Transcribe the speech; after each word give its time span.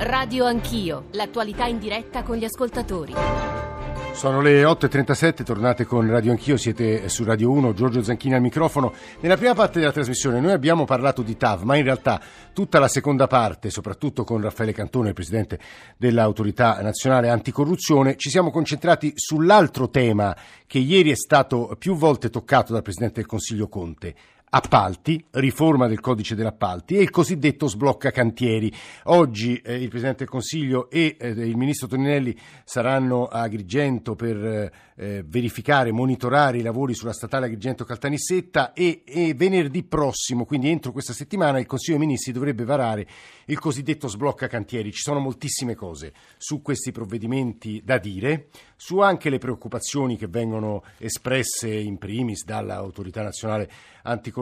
Radio 0.00 0.44
Anch'io, 0.44 1.06
l'attualità 1.10 1.66
in 1.66 1.80
diretta 1.80 2.22
con 2.22 2.36
gli 2.36 2.44
ascoltatori. 2.44 3.14
Sono 4.12 4.40
le 4.40 4.62
8.37, 4.62 5.42
tornate 5.42 5.86
con 5.86 6.08
Radio 6.08 6.30
Anch'io, 6.30 6.56
siete 6.56 7.08
su 7.08 7.24
Radio 7.24 7.50
1, 7.50 7.74
Giorgio 7.74 8.04
Zanchini 8.04 8.34
al 8.34 8.40
microfono. 8.40 8.92
Nella 9.18 9.36
prima 9.36 9.54
parte 9.54 9.80
della 9.80 9.90
trasmissione 9.90 10.38
noi 10.38 10.52
abbiamo 10.52 10.84
parlato 10.84 11.22
di 11.22 11.36
TAV, 11.36 11.62
ma 11.62 11.74
in 11.74 11.82
realtà 11.82 12.20
tutta 12.52 12.78
la 12.78 12.86
seconda 12.86 13.26
parte, 13.26 13.70
soprattutto 13.70 14.22
con 14.22 14.40
Raffaele 14.40 14.72
Cantone, 14.72 15.08
il 15.08 15.14
Presidente 15.14 15.58
dell'Autorità 15.96 16.80
Nazionale 16.80 17.28
Anticorruzione, 17.28 18.14
ci 18.16 18.30
siamo 18.30 18.52
concentrati 18.52 19.12
sull'altro 19.16 19.88
tema 19.88 20.36
che 20.64 20.78
ieri 20.78 21.10
è 21.10 21.16
stato 21.16 21.74
più 21.76 21.96
volte 21.96 22.30
toccato 22.30 22.72
dal 22.72 22.82
Presidente 22.82 23.16
del 23.16 23.26
Consiglio 23.28 23.66
Conte, 23.66 24.14
appalti, 24.50 25.24
riforma 25.32 25.86
del 25.86 26.00
codice 26.00 26.34
dell'appalti 26.34 26.96
e 26.96 27.02
il 27.02 27.10
cosiddetto 27.10 27.68
sblocca 27.68 28.10
cantieri. 28.10 28.72
Oggi 29.04 29.56
eh, 29.56 29.74
il 29.74 29.88
Presidente 29.88 30.20
del 30.20 30.28
Consiglio 30.28 30.88
e 30.90 31.16
eh, 31.18 31.28
il 31.28 31.56
Ministro 31.56 31.88
Toninelli 31.88 32.36
saranno 32.64 33.26
a 33.26 33.40
Agrigento 33.40 34.14
per 34.14 34.72
eh, 34.98 35.24
verificare, 35.26 35.92
monitorare 35.92 36.58
i 36.58 36.62
lavori 36.62 36.94
sulla 36.94 37.12
statale 37.12 37.46
Agrigento-Caltanissetta 37.46 38.72
e, 38.72 39.02
e, 39.04 39.34
venerdì 39.34 39.84
prossimo, 39.84 40.44
quindi 40.44 40.68
entro 40.68 40.92
questa 40.92 41.12
settimana, 41.12 41.60
il 41.60 41.66
Consiglio 41.66 41.98
dei 41.98 42.06
Ministri 42.06 42.32
dovrebbe 42.32 42.64
varare 42.64 43.06
il 43.46 43.58
cosiddetto 43.58 44.08
sblocca 44.08 44.48
cantieri. 44.48 44.92
Ci 44.92 45.02
sono 45.02 45.20
moltissime 45.20 45.74
cose 45.74 46.12
su 46.36 46.62
questi 46.62 46.90
provvedimenti 46.90 47.80
da 47.84 47.98
dire, 47.98 48.48
su 48.76 48.98
anche 48.98 49.30
le 49.30 49.38
preoccupazioni 49.38 50.16
che 50.16 50.26
vengono 50.26 50.82
espresse 50.98 51.72
in 51.72 51.98
primis 51.98 52.44
dall'autorità 52.44 53.22
nazionale 53.22 53.70
anticorruzione, 54.02 54.36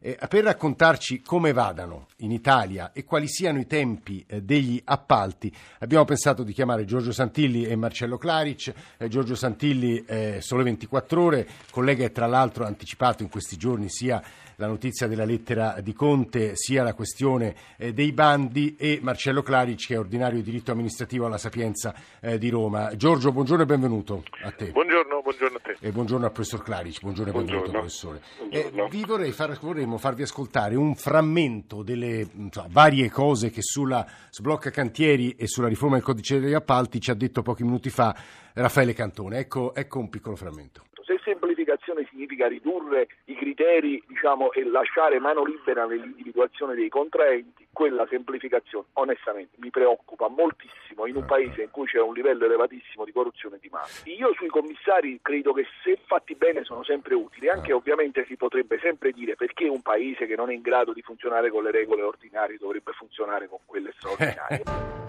eh, 0.00 0.18
per 0.28 0.44
raccontarci 0.44 1.20
come 1.20 1.52
vadano 1.52 2.06
in 2.18 2.30
Italia 2.30 2.92
e 2.92 3.04
quali 3.04 3.28
siano 3.28 3.58
i 3.58 3.66
tempi 3.66 4.24
eh, 4.26 4.42
degli 4.42 4.80
appalti. 4.84 5.52
Abbiamo 5.80 6.04
pensato 6.04 6.42
di 6.42 6.52
chiamare 6.52 6.84
Giorgio 6.84 7.12
Santilli 7.12 7.64
e 7.64 7.76
Marcello 7.76 8.18
Claric. 8.18 8.72
Eh, 8.96 9.08
Giorgio 9.08 9.34
Santilli, 9.34 10.04
eh, 10.04 10.38
Sole 10.40 10.62
24 10.62 11.22
ore, 11.22 11.48
collega 11.70 12.04
che 12.04 12.12
tra 12.12 12.26
l'altro 12.26 12.64
anticipato 12.64 13.22
in 13.22 13.28
questi 13.28 13.56
giorni 13.56 13.88
sia 13.88 14.22
la 14.56 14.66
notizia 14.66 15.06
della 15.06 15.24
lettera 15.24 15.80
di 15.80 15.92
Conte, 15.92 16.56
sia 16.56 16.82
la 16.82 16.94
questione 16.94 17.54
eh, 17.76 17.92
dei 17.92 18.12
bandi 18.12 18.76
e 18.76 18.98
Marcello 19.02 19.42
Claric 19.42 19.86
che 19.86 19.94
è 19.94 19.98
ordinario 19.98 20.38
di 20.38 20.44
diritto 20.44 20.72
amministrativo 20.72 21.26
alla 21.26 21.38
Sapienza 21.38 21.94
eh, 22.20 22.38
di 22.38 22.48
Roma. 22.48 22.94
Giorgio, 22.96 23.32
buongiorno 23.32 23.62
e 23.62 23.66
benvenuto 23.66 24.22
a 24.42 24.50
te. 24.50 24.70
Buongiorno, 24.70 25.20
buongiorno 25.22 25.56
a 25.56 25.60
te. 25.60 25.76
E 25.80 25.90
buongiorno 25.90 26.26
al 26.26 26.32
professor 26.32 26.62
Claric, 26.62 27.00
buongiorno 27.00 27.32
e 27.32 27.34
benvenuto 27.34 27.70
professore. 27.70 28.20
Buongiorno. 28.38 28.84
Eh, 28.84 28.88
vi 28.88 29.04
vorrei 29.04 29.32
far, 29.32 29.58
vorremmo 29.60 29.98
farvi 29.98 30.22
ascoltare 30.22 30.74
un 30.74 30.94
frammento 30.94 31.82
delle 31.82 32.26
insomma, 32.32 32.68
varie 32.70 33.10
cose 33.10 33.50
che 33.50 33.62
sulla 33.62 34.06
sblocca 34.30 34.70
cantieri 34.70 35.32
e 35.32 35.46
sulla 35.46 35.68
riforma 35.68 35.96
del 35.96 36.04
codice 36.04 36.40
degli 36.40 36.54
appalti 36.54 37.00
ci 37.00 37.10
ha 37.10 37.14
detto 37.14 37.42
pochi 37.42 37.64
minuti 37.64 37.90
fa 37.90 38.14
Raffaele 38.52 38.92
Cantone. 38.92 39.38
Ecco, 39.38 39.74
ecco 39.74 39.98
un 39.98 40.08
piccolo 40.08 40.36
frammento 40.36 40.82
semplificazione 41.74 42.06
significa 42.10 42.46
ridurre 42.46 43.08
i 43.24 43.34
criteri 43.34 44.02
diciamo, 44.06 44.52
e 44.52 44.64
lasciare 44.64 45.18
mano 45.18 45.44
libera 45.44 45.86
nell'individuazione 45.86 46.74
dei 46.74 46.88
contraenti, 46.88 47.66
quella 47.72 48.06
semplificazione 48.08 48.86
onestamente 48.94 49.56
mi 49.58 49.70
preoccupa 49.70 50.28
moltissimo 50.28 51.06
in 51.06 51.16
un 51.16 51.24
paese 51.24 51.62
in 51.62 51.70
cui 51.70 51.86
c'è 51.86 52.00
un 52.00 52.14
livello 52.14 52.44
elevatissimo 52.44 53.04
di 53.04 53.12
corruzione 53.12 53.56
e 53.56 53.58
di 53.60 53.68
mafia. 53.70 54.12
Io 54.14 54.32
sui 54.34 54.48
commissari 54.48 55.18
credo 55.20 55.52
che 55.52 55.66
se 55.82 55.98
fatti 56.06 56.34
bene 56.34 56.64
sono 56.64 56.84
sempre 56.84 57.14
utili, 57.14 57.48
anche 57.48 57.72
ovviamente 57.72 58.24
si 58.26 58.36
potrebbe 58.36 58.78
sempre 58.80 59.12
dire 59.12 59.34
perché 59.34 59.68
un 59.68 59.82
paese 59.82 60.26
che 60.26 60.36
non 60.36 60.50
è 60.50 60.54
in 60.54 60.62
grado 60.62 60.92
di 60.92 61.02
funzionare 61.02 61.50
con 61.50 61.64
le 61.64 61.70
regole 61.70 62.02
ordinarie 62.02 62.58
dovrebbe 62.58 62.92
funzionare 62.92 63.48
con 63.48 63.58
quelle 63.66 63.92
straordinarie. 63.98 65.03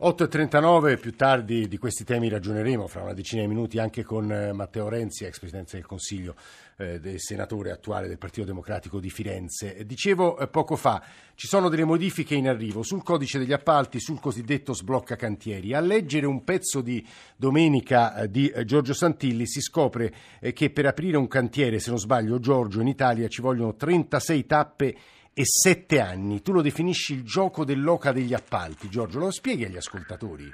8.39, 0.00 0.96
più 1.00 1.16
tardi 1.16 1.66
di 1.66 1.76
questi 1.76 2.04
temi 2.04 2.28
ragioneremo 2.28 2.86
fra 2.86 3.02
una 3.02 3.14
decina 3.14 3.42
di 3.42 3.48
minuti 3.48 3.80
anche 3.80 4.04
con 4.04 4.30
eh, 4.30 4.52
Matteo 4.52 4.88
Renzi, 4.88 5.24
ex 5.24 5.40
Presidente 5.40 5.72
del 5.74 5.86
Consiglio, 5.86 6.36
eh, 6.76 7.00
del 7.00 7.18
senatore 7.18 7.72
attuale 7.72 8.06
del 8.06 8.16
Partito 8.16 8.46
Democratico 8.46 9.00
di 9.00 9.10
Firenze. 9.10 9.84
Dicevo 9.84 10.38
eh, 10.38 10.46
poco 10.46 10.76
fa, 10.76 11.02
ci 11.34 11.48
sono 11.48 11.68
delle 11.68 11.82
modifiche 11.82 12.36
in 12.36 12.46
arrivo 12.46 12.84
sul 12.84 13.02
codice 13.02 13.40
degli 13.40 13.52
appalti, 13.52 13.98
sul 13.98 14.20
cosiddetto 14.20 14.72
sblocca 14.72 15.16
cantieri. 15.16 15.74
A 15.74 15.80
leggere 15.80 16.26
un 16.26 16.44
pezzo 16.44 16.80
di 16.80 17.04
domenica 17.36 18.14
eh, 18.14 18.30
di 18.30 18.48
eh, 18.50 18.64
Giorgio 18.64 18.94
Santilli 18.94 19.48
si 19.48 19.60
scopre 19.60 20.14
eh, 20.38 20.52
che 20.52 20.70
per 20.70 20.86
aprire 20.86 21.16
un 21.16 21.26
cantiere, 21.26 21.80
se 21.80 21.90
non 21.90 21.98
sbaglio 21.98 22.38
Giorgio, 22.38 22.80
in 22.80 22.86
Italia 22.86 23.26
ci 23.26 23.40
vogliono 23.40 23.74
36 23.74 24.46
tappe 24.46 24.96
e 25.38 25.44
sette 25.44 26.00
anni. 26.00 26.42
Tu 26.42 26.50
lo 26.50 26.62
definisci 26.62 27.14
il 27.14 27.22
gioco 27.22 27.64
dell'oca 27.64 28.10
degli 28.10 28.34
appalti. 28.34 28.88
Giorgio, 28.88 29.20
lo 29.20 29.30
spieghi 29.30 29.66
agli 29.66 29.76
ascoltatori? 29.76 30.50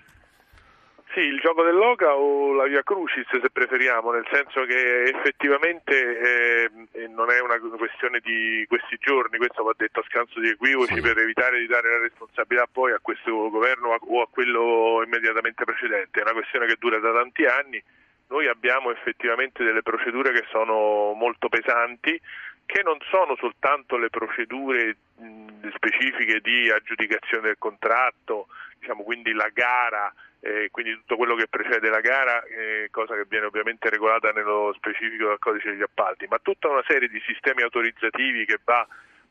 Sì, 1.15 1.21
il 1.21 1.41
gioco 1.41 1.63
dell'oca 1.63 2.13
o 2.13 2.53
la 2.53 2.67
via 2.67 2.83
crucis 2.83 3.25
se 3.31 3.49
preferiamo, 3.51 4.11
nel 4.13 4.29
senso 4.31 4.67
che 4.67 5.05
effettivamente 5.05 6.69
eh, 6.69 7.09
non 7.09 7.31
è 7.31 7.41
una 7.41 7.59
questione 7.79 8.21
di 8.21 8.67
questi 8.69 8.99
giorni, 9.01 9.39
questo 9.39 9.63
va 9.63 9.73
detto 9.75 10.01
a 10.01 10.05
scanso 10.07 10.39
di 10.39 10.51
equivoci 10.51 10.95
sì. 10.95 11.01
per 11.01 11.17
evitare 11.17 11.61
di 11.61 11.67
dare 11.67 11.89
la 11.89 12.01
responsabilità 12.01 12.69
poi 12.71 12.93
a 12.93 12.99
questo 13.01 13.49
governo 13.49 13.97
o 13.97 14.21
a 14.21 14.29
quello 14.29 15.03
immediatamente 15.03 15.65
precedente, 15.65 16.19
è 16.19 16.25
una 16.25 16.33
questione 16.33 16.67
che 16.67 16.77
dura 16.79 16.99
da 16.99 17.13
tanti 17.13 17.47
anni, 17.47 17.83
noi 18.29 18.49
abbiamo 18.49 18.91
effettivamente 18.91 19.63
delle 19.63 19.83
procedure 19.83 20.33
che 20.33 20.45
sono 20.51 21.13
molto 21.13 21.49
pesanti, 21.49 22.21
che 22.67 22.83
non 22.83 22.99
sono 23.11 23.37
soltanto 23.37 23.97
le 23.97 24.11
procedure 24.11 24.97
mh, 25.17 25.71
specifiche 25.75 26.41
di 26.41 26.71
aggiudicazione 26.71 27.49
del 27.49 27.59
contratto, 27.59 28.49
diciamo, 28.79 29.03
quindi 29.03 29.33
la 29.33 29.49
gara, 29.53 30.13
eh, 30.41 30.69
quindi 30.71 30.93
tutto 30.95 31.17
quello 31.17 31.35
che 31.35 31.49
precede 31.49 31.89
la 31.89 32.01
gara, 32.01 32.43
eh, 32.45 32.89
cosa 32.91 33.15
che 33.15 33.25
viene 33.29 33.47
ovviamente 33.47 33.89
regolata 33.89 34.31
nello 34.31 34.73
specifico 34.77 35.29
dal 35.29 35.39
codice 35.39 35.71
degli 35.71 35.83
appalti, 35.83 36.27
ma 36.29 36.39
tutta 36.39 36.69
una 36.69 36.85
serie 36.87 37.09
di 37.09 37.21
sistemi 37.27 37.63
autorizzativi 37.63 38.45
che 38.45 38.59
va 38.65 38.87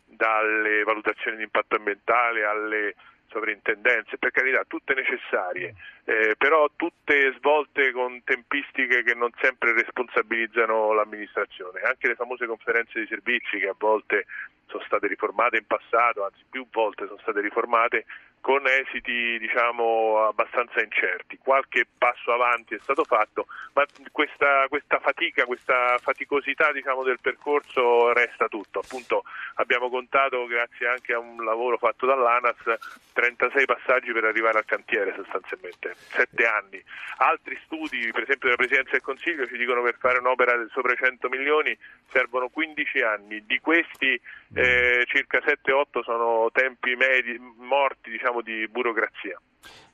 dalle 0.06 0.84
valutazioni 0.84 1.38
di 1.38 1.44
impatto 1.44 1.76
ambientale 1.76 2.44
alle 2.44 2.96
sovrintendenze, 3.34 4.18
per 4.18 4.32
carità 4.32 4.64
tutte 4.66 4.94
necessarie, 4.94 5.74
eh, 6.06 6.36
però 6.38 6.70
tutte 6.76 7.34
svolte 7.38 7.92
con 7.92 8.24
tempistiche 8.24 9.04
che 9.04 9.16
non 9.16 9.32
sempre 9.42 9.74
responsabilizzano 9.74 10.94
l'amministrazione. 10.94 11.82
Anche 11.82 12.08
le 12.08 12.16
famose 12.16 12.46
conferenze 12.46 13.00
di 13.00 13.08
servizi 13.08 13.58
che 13.58 13.68
a 13.68 13.76
volte 13.78 14.26
sono 14.68 14.84
state 14.86 15.08
riformate 15.08 15.58
in 15.58 15.66
passato, 15.66 16.24
anzi 16.24 16.44
più 16.50 16.66
volte 16.72 17.06
sono 17.06 17.20
state 17.20 17.42
riformate, 17.42 18.06
con 18.44 18.68
esiti 18.68 19.40
diciamo, 19.40 20.26
abbastanza 20.26 20.82
incerti. 20.82 21.38
Qualche 21.38 21.88
passo 21.98 22.34
avanti 22.34 22.76
è 22.76 22.80
stato 22.82 23.06
fatto, 23.06 23.46
ma 23.74 23.86
questa, 24.12 24.66
questa 24.68 25.00
fatica, 25.00 25.46
questa 25.46 25.98
faticosità 26.00 26.74
diciamo, 26.74 27.04
del 27.04 27.20
percorso 27.22 28.12
resta 28.12 28.50
tutto. 28.50 28.80
Appunto, 28.80 29.24
abbiamo 29.56 29.90
contato, 29.90 30.46
grazie 30.46 30.88
anche 30.88 31.14
a 31.14 31.20
un 31.20 31.42
lavoro 31.46 31.78
fatto 31.78 32.06
dall'ANAS, 32.06 33.12
36 33.24 33.66
passaggi 33.66 34.12
per 34.12 34.26
arrivare 34.26 34.58
al 34.58 34.66
cantiere 34.66 35.14
sostanzialmente, 35.16 35.96
7 35.96 36.46
anni. 36.46 36.84
Altri 37.18 37.58
studi, 37.64 38.12
per 38.12 38.24
esempio 38.24 38.50
della 38.50 38.58
Presidenza 38.58 38.92
del 38.92 39.02
Consiglio, 39.02 39.48
ci 39.48 39.56
dicono 39.56 39.82
che 39.82 39.92
per 39.92 40.00
fare 40.00 40.20
un'opera 40.20 40.52
sopra 40.72 40.92
i 40.92 40.98
100 40.98 41.30
milioni 41.30 41.78
servono 42.12 42.50
15 42.50 43.02
anni, 43.02 43.46
di 43.46 43.60
questi 43.60 44.20
eh, 44.54 45.04
circa 45.08 45.40
7-8 45.40 46.04
sono 46.04 46.50
tempi 46.52 46.96
medi, 46.96 47.40
morti 47.58 48.12
diciamo, 48.12 48.42
di 48.42 48.68
burocrazia. 48.68 49.40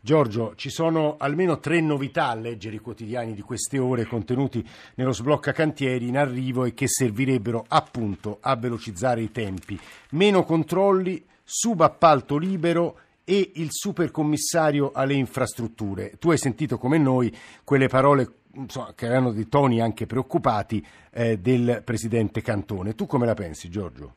Giorgio, 0.01 0.55
ci 0.55 0.69
sono 0.69 1.17
almeno 1.19 1.59
tre 1.59 1.81
novità 1.81 2.29
a 2.29 2.35
leggere 2.35 2.77
i 2.77 2.79
quotidiani 2.79 3.35
di 3.35 3.41
queste 3.41 3.77
ore 3.77 4.05
contenuti 4.05 4.67
nello 4.95 5.11
sblocca 5.11 5.51
cantieri 5.51 6.07
in 6.07 6.17
arrivo 6.17 6.65
e 6.65 6.73
che 6.73 6.87
servirebbero 6.87 7.65
appunto 7.67 8.39
a 8.41 8.55
velocizzare 8.55 9.21
i 9.21 9.31
tempi. 9.31 9.79
Meno 10.11 10.43
controlli, 10.43 11.23
subappalto 11.43 12.37
libero 12.37 12.99
e 13.29 13.51
il 13.57 13.67
supercommissario 13.69 14.91
alle 14.91 15.13
infrastrutture. 15.13 16.17
Tu 16.17 16.31
hai 16.31 16.37
sentito 16.39 16.79
come 16.79 16.97
noi 16.97 17.31
quelle 17.63 17.87
parole 17.87 18.27
insomma, 18.55 18.95
che 18.95 19.05
erano 19.05 19.31
di 19.31 19.47
toni 19.47 19.79
anche 19.79 20.07
preoccupati 20.07 20.83
eh, 21.13 21.37
del 21.37 21.83
presidente 21.85 22.41
Cantone. 22.41 22.95
Tu 22.95 23.05
come 23.05 23.27
la 23.27 23.35
pensi, 23.35 23.69
Giorgio? 23.69 24.15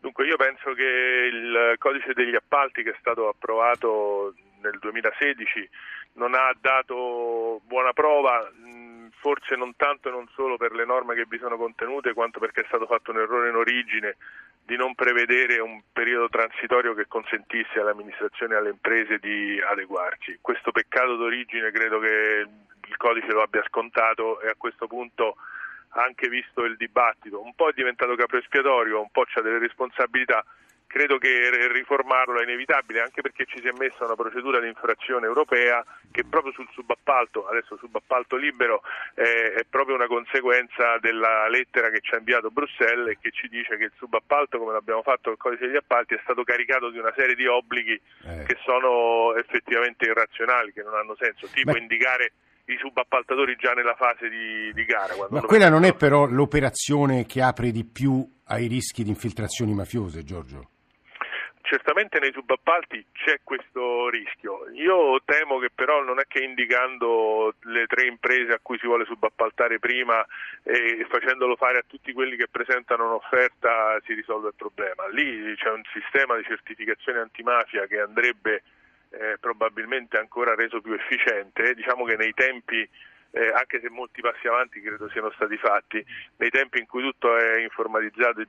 Dunque 0.00 0.24
io 0.24 0.36
penso 0.36 0.72
che 0.72 1.28
il 1.30 1.74
codice 1.76 2.14
degli 2.14 2.34
appalti 2.34 2.82
che 2.82 2.92
è 2.92 2.96
stato 2.98 3.28
approvato 3.28 4.32
nel 4.62 4.78
2016 4.80 5.68
non 6.14 6.32
ha 6.32 6.56
dato 6.58 7.60
buona 7.66 7.92
prova, 7.92 8.50
forse 9.22 9.54
non 9.54 9.76
tanto 9.76 10.08
e 10.08 10.10
non 10.10 10.26
solo 10.34 10.56
per 10.56 10.72
le 10.72 10.84
norme 10.84 11.14
che 11.14 11.26
vi 11.28 11.38
sono 11.38 11.56
contenute, 11.56 12.12
quanto 12.12 12.40
perché 12.40 12.62
è 12.62 12.66
stato 12.66 12.86
fatto 12.86 13.12
un 13.12 13.18
errore 13.18 13.50
in 13.50 13.54
origine 13.54 14.16
di 14.64 14.74
non 14.74 14.96
prevedere 14.96 15.60
un 15.60 15.80
periodo 15.92 16.28
transitorio 16.28 16.92
che 16.92 17.06
consentisse 17.06 17.78
alle 17.78 17.92
amministrazioni 17.92 18.52
e 18.52 18.56
alle 18.56 18.70
imprese 18.70 19.18
di 19.18 19.60
adeguarci. 19.60 20.38
Questo 20.40 20.72
peccato 20.72 21.14
d'origine 21.14 21.70
credo 21.70 22.00
che 22.00 22.46
il 22.84 22.96
codice 22.96 23.30
lo 23.30 23.42
abbia 23.42 23.62
scontato 23.68 24.40
e 24.40 24.48
a 24.48 24.56
questo 24.58 24.88
punto 24.88 25.36
anche 25.90 26.28
visto 26.28 26.64
il 26.64 26.76
dibattito, 26.76 27.40
un 27.40 27.54
po' 27.54 27.68
è 27.68 27.72
diventato 27.74 28.16
capo 28.16 28.38
espiatorio, 28.38 29.00
un 29.00 29.10
po' 29.12 29.22
c'ha 29.24 29.40
delle 29.40 29.58
responsabilità, 29.58 30.44
credo 30.92 31.16
che 31.16 31.72
riformarlo 31.72 32.38
è 32.38 32.42
inevitabile 32.42 33.00
anche 33.00 33.22
perché 33.22 33.46
ci 33.46 33.58
si 33.60 33.66
è 33.66 33.72
messa 33.72 34.04
una 34.04 34.14
procedura 34.14 34.60
di 34.60 34.68
infrazione 34.68 35.24
europea 35.24 35.82
che 36.10 36.22
proprio 36.22 36.52
sul 36.52 36.68
subappalto, 36.72 37.48
adesso 37.48 37.78
subappalto 37.78 38.36
libero, 38.36 38.82
eh, 39.14 39.54
è 39.54 39.64
proprio 39.68 39.94
una 39.94 40.06
conseguenza 40.06 40.98
della 41.00 41.48
lettera 41.48 41.88
che 41.88 42.00
ci 42.02 42.14
ha 42.14 42.18
inviato 42.18 42.50
Bruxelles 42.50 43.08
e 43.08 43.18
che 43.22 43.30
ci 43.30 43.48
dice 43.48 43.78
che 43.78 43.84
il 43.84 43.92
subappalto, 43.96 44.58
come 44.58 44.74
l'abbiamo 44.74 45.00
fatto 45.00 45.30
col 45.30 45.38
codice 45.38 45.66
degli 45.66 45.76
appalti, 45.76 46.12
è 46.12 46.20
stato 46.22 46.44
caricato 46.44 46.90
di 46.90 46.98
una 46.98 47.12
serie 47.16 47.34
di 47.34 47.46
obblighi 47.46 47.98
eh. 48.26 48.44
che 48.44 48.58
sono 48.62 49.34
effettivamente 49.36 50.04
irrazionali, 50.04 50.74
che 50.74 50.82
non 50.82 50.94
hanno 50.94 51.16
senso, 51.18 51.46
tipo 51.46 51.72
Beh. 51.72 51.78
indicare 51.78 52.32
i 52.66 52.76
subappaltatori 52.78 53.56
già 53.56 53.72
nella 53.72 53.94
fase 53.94 54.28
di, 54.28 54.70
di 54.74 54.84
gara. 54.84 55.14
Ma 55.30 55.40
quella 55.40 55.70
non 55.70 55.84
è 55.84 55.94
però 55.94 56.26
l'operazione 56.26 57.24
che 57.24 57.40
apre 57.40 57.70
di 57.70 57.84
più 57.84 58.28
ai 58.48 58.66
rischi 58.66 59.02
di 59.02 59.08
infiltrazioni 59.08 59.72
mafiose, 59.72 60.22
Giorgio? 60.22 60.71
Certamente 61.62 62.18
nei 62.18 62.32
subappalti 62.32 63.06
c'è 63.12 63.40
questo 63.42 64.08
rischio. 64.08 64.68
Io 64.74 65.20
temo 65.24 65.58
che 65.58 65.70
però 65.74 66.02
non 66.02 66.18
è 66.18 66.24
che 66.26 66.40
indicando 66.40 67.54
le 67.62 67.86
tre 67.86 68.06
imprese 68.06 68.52
a 68.52 68.58
cui 68.60 68.78
si 68.78 68.86
vuole 68.86 69.04
subappaltare 69.04 69.78
prima 69.78 70.24
e 70.62 71.06
facendolo 71.08 71.56
fare 71.56 71.78
a 71.78 71.84
tutti 71.86 72.12
quelli 72.12 72.36
che 72.36 72.48
presentano 72.48 73.06
un'offerta 73.06 74.00
si 74.04 74.12
risolve 74.14 74.48
il 74.48 74.54
problema. 74.56 75.08
Lì 75.08 75.54
c'è 75.56 75.70
un 75.70 75.82
sistema 75.92 76.36
di 76.36 76.44
certificazione 76.44 77.20
antimafia 77.20 77.86
che 77.86 78.00
andrebbe 78.00 78.62
eh, 79.10 79.36
probabilmente 79.40 80.18
ancora 80.18 80.54
reso 80.54 80.80
più 80.80 80.92
efficiente. 80.92 81.74
Diciamo 81.74 82.04
che 82.04 82.16
nei 82.16 82.32
tempi 82.34 82.88
eh, 83.32 83.48
anche 83.48 83.80
se 83.80 83.88
molti 83.88 84.20
passi 84.20 84.46
avanti 84.46 84.80
credo 84.80 85.08
siano 85.08 85.32
stati 85.34 85.56
fatti, 85.56 86.04
nei 86.36 86.50
tempi 86.50 86.78
in 86.78 86.86
cui 86.86 87.02
tutto 87.02 87.36
è 87.36 87.62
informatizzato 87.62 88.40
e 88.40 88.46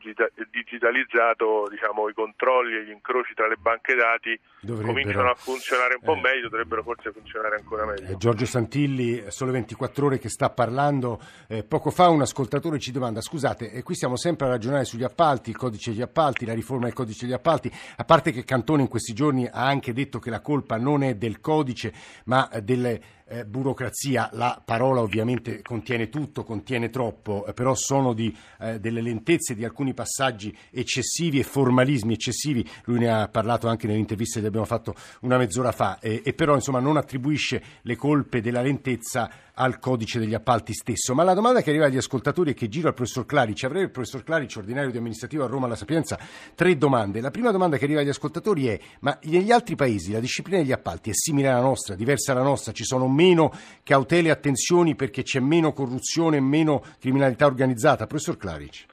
digitalizzato, 0.52 1.68
diciamo, 1.70 2.10
i 2.10 2.14
controlli 2.14 2.76
e 2.76 2.86
gli 2.86 2.92
incroci 2.92 3.34
tra 3.34 3.48
le 3.48 3.56
banche 3.56 3.96
dati 3.96 4.38
cominciano 4.66 5.30
a 5.30 5.36
funzionare 5.36 5.96
un 5.96 6.02
po' 6.04 6.16
eh, 6.16 6.22
meglio, 6.22 6.50
dovrebbero 6.50 6.84
forse 6.84 7.12
funzionare 7.12 7.56
ancora 7.56 7.86
meglio. 7.86 8.12
Eh, 8.12 8.18
Giorgio 8.18 8.46
Santilli, 8.46 9.24
sole 9.32 9.52
24 9.52 10.06
ore 10.06 10.20
che 10.20 10.30
sta 10.30 10.50
parlando, 10.50 11.20
eh, 11.48 11.64
poco 11.64 11.90
fa 11.90 12.10
un 12.10 12.22
ascoltatore 12.22 12.78
ci 12.78 12.92
domanda, 12.92 13.22
scusate, 13.22 13.72
e 13.72 13.84
qui 13.84 13.96
stiamo 13.96 14.18
sempre 14.18 14.48
a 14.48 14.50
ragionare 14.50 14.84
sugli 14.84 15.04
appalti, 15.04 15.50
il 15.50 15.56
codice 15.56 15.92
degli 15.92 16.02
appalti, 16.02 16.46
la 16.46 16.54
riforma 16.54 16.86
del 16.86 16.94
codice 16.94 17.26
degli 17.26 17.36
appalti, 17.36 17.72
a 17.96 18.04
parte 18.04 18.32
che 18.32 18.44
Cantone 18.44 18.82
in 18.82 18.90
questi 18.90 19.14
giorni 19.14 19.48
ha 19.48 19.66
anche 19.66 19.94
detto 19.94 20.20
che 20.20 20.30
la 20.30 20.42
colpa 20.42 20.78
non 20.78 21.04
è 21.04 21.16
del 21.16 21.40
codice, 21.40 21.94
ma 22.26 22.50
delle 22.62 23.22
eh, 23.34 23.46
burocrazia, 23.46 24.30
la 24.34 24.62
parola 24.64 25.02
ovviamente 25.02 25.62
contiene 25.64 26.10
tutto, 26.10 26.44
contiene 26.44 26.90
troppo, 26.90 27.46
eh, 27.48 27.54
però 27.54 27.74
sono 27.74 28.14
di, 28.14 28.36
eh, 28.60 28.80
delle 28.80 29.02
lentezze 29.02 29.56
di 29.56 29.66
alcuni 29.66 29.94
passaggi 29.94 30.56
eccessivi 30.70 31.40
e 31.40 31.44
formalismi 31.44 32.14
eccessivi, 32.14 32.68
lui 32.86 33.00
ne 33.00 33.10
ha 33.10 33.28
parlato 33.28 33.68
anche 33.68 33.88
nell'intervista 33.88 34.40
che 34.40 34.46
abbiamo 34.46 34.66
fatto 34.66 34.94
una 35.22 35.38
mezz'ora 35.38 35.72
fa, 35.72 36.00
e 36.00 36.34
però 36.34 36.54
insomma 36.54 36.80
non 36.80 36.98
attribuisce 36.98 37.62
le 37.82 37.96
colpe 37.96 38.42
della 38.42 38.62
lentezza 38.62 39.30
al 39.56 39.80
codice 39.80 40.20
degli 40.20 40.34
appalti 40.34 40.74
stesso. 40.74 41.14
Ma 41.14 41.24
la 41.24 41.34
domanda 41.34 41.62
che 41.62 41.70
arriva 41.70 41.86
agli 41.86 41.98
ascoltatori 41.98 42.52
e 42.52 42.54
che 42.54 42.70
giro 42.70 42.88
al 42.88 42.94
professor 42.94 43.26
Clarici, 43.26 43.66
avrei 43.66 43.84
il 43.84 43.92
professor 43.92 44.24
Clarici, 44.24 44.58
ordinario 44.58 44.92
di 44.92 44.98
amministrativo 44.98 45.44
a 45.44 45.48
Roma 45.48 45.66
alla 45.66 45.76
Sapienza, 45.76 46.18
tre 46.56 46.78
domande. 46.78 47.22
La 47.22 47.32
prima 47.32 47.52
domanda 47.52 47.78
che 47.78 47.86
arriva 47.86 48.02
agli 48.02 48.10
ascoltatori 48.10 48.68
è: 48.68 48.80
ma 49.02 49.18
negli 49.24 49.52
altri 49.52 49.76
paesi 49.76 50.12
la 50.12 50.20
disciplina 50.20 50.60
degli 50.60 50.72
appalti 50.72 51.10
è 51.10 51.14
simile 51.14 51.50
alla 51.50 51.62
nostra, 51.62 51.96
diversa 51.96 52.34
dalla 52.34 52.46
nostra? 52.46 52.72
Ci 52.72 52.84
sono 52.84 53.08
meno 53.08 53.52
cautele 53.84 54.30
e 54.30 54.32
attenzioni 54.32 54.96
perché 54.96 55.24
c'è 55.24 55.40
meno 55.40 55.74
corruzione 55.74 56.38
e 56.38 56.42
meno 56.42 56.84
criminalità 57.00 57.46
organizzata? 57.46 58.08
Professor 58.08 58.38
Clarici. 58.38 58.86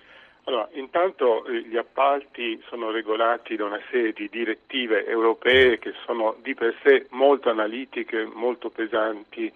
Allora, 0.44 0.68
intanto 0.72 1.44
eh, 1.46 1.62
gli 1.68 1.76
appalti 1.76 2.60
sono 2.68 2.90
regolati 2.90 3.54
da 3.54 3.66
una 3.66 3.80
serie 3.90 4.12
di 4.12 4.28
direttive 4.28 5.06
europee 5.06 5.78
che 5.78 5.92
sono 6.04 6.36
di 6.42 6.54
per 6.54 6.74
sé 6.82 7.06
molto 7.10 7.50
analitiche, 7.50 8.24
molto 8.24 8.68
pesanti 8.68 9.52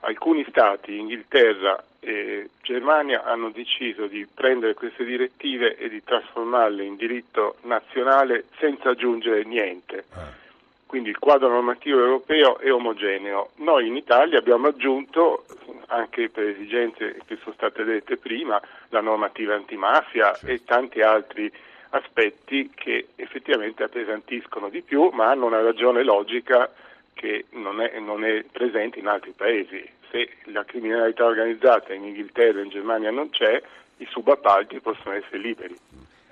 alcuni 0.00 0.44
stati, 0.48 0.98
Inghilterra 0.98 1.82
e 2.00 2.50
Germania, 2.62 3.24
hanno 3.24 3.50
deciso 3.50 4.06
di 4.06 4.26
prendere 4.32 4.74
queste 4.74 5.04
direttive 5.04 5.76
e 5.76 5.88
di 5.88 6.02
trasformarle 6.02 6.84
in 6.84 6.96
diritto 6.96 7.56
nazionale 7.62 8.44
senza 8.58 8.90
aggiungere 8.90 9.44
niente. 9.44 10.04
Ah. 10.12 10.44
Quindi 10.86 11.10
il 11.10 11.18
quadro 11.18 11.48
normativo 11.48 11.98
europeo 11.98 12.58
è 12.58 12.72
omogeneo. 12.72 13.50
Noi 13.56 13.88
in 13.88 13.96
Italia 13.96 14.38
abbiamo 14.38 14.68
aggiunto, 14.68 15.44
anche 15.88 16.30
per 16.30 16.44
esigenze 16.44 17.20
che 17.26 17.36
sono 17.42 17.54
state 17.54 17.82
dette 17.82 18.16
prima, 18.16 18.60
la 18.90 19.00
normativa 19.00 19.54
antimafia 19.54 20.32
certo. 20.32 20.46
e 20.46 20.64
tanti 20.64 21.00
altri 21.02 21.52
aspetti 21.90 22.70
che 22.72 23.08
effettivamente 23.16 23.82
appesantiscono 23.82 24.68
di 24.68 24.82
più, 24.82 25.10
ma 25.12 25.30
hanno 25.30 25.46
una 25.46 25.60
ragione 25.60 26.04
logica 26.04 26.70
che 27.16 27.46
non 27.52 27.80
è, 27.80 27.98
non 27.98 28.24
è, 28.24 28.44
presente 28.52 28.98
in 28.98 29.06
altri 29.06 29.32
paesi. 29.34 29.82
Se 30.10 30.28
la 30.52 30.64
criminalità 30.64 31.24
organizzata 31.24 31.94
in 31.94 32.04
Inghilterra 32.04 32.60
e 32.60 32.64
in 32.64 32.68
Germania 32.68 33.10
non 33.10 33.30
c'è, 33.30 33.60
i 33.96 34.06
subappalti 34.10 34.80
possono 34.80 35.14
essere 35.14 35.38
liberi. 35.38 35.76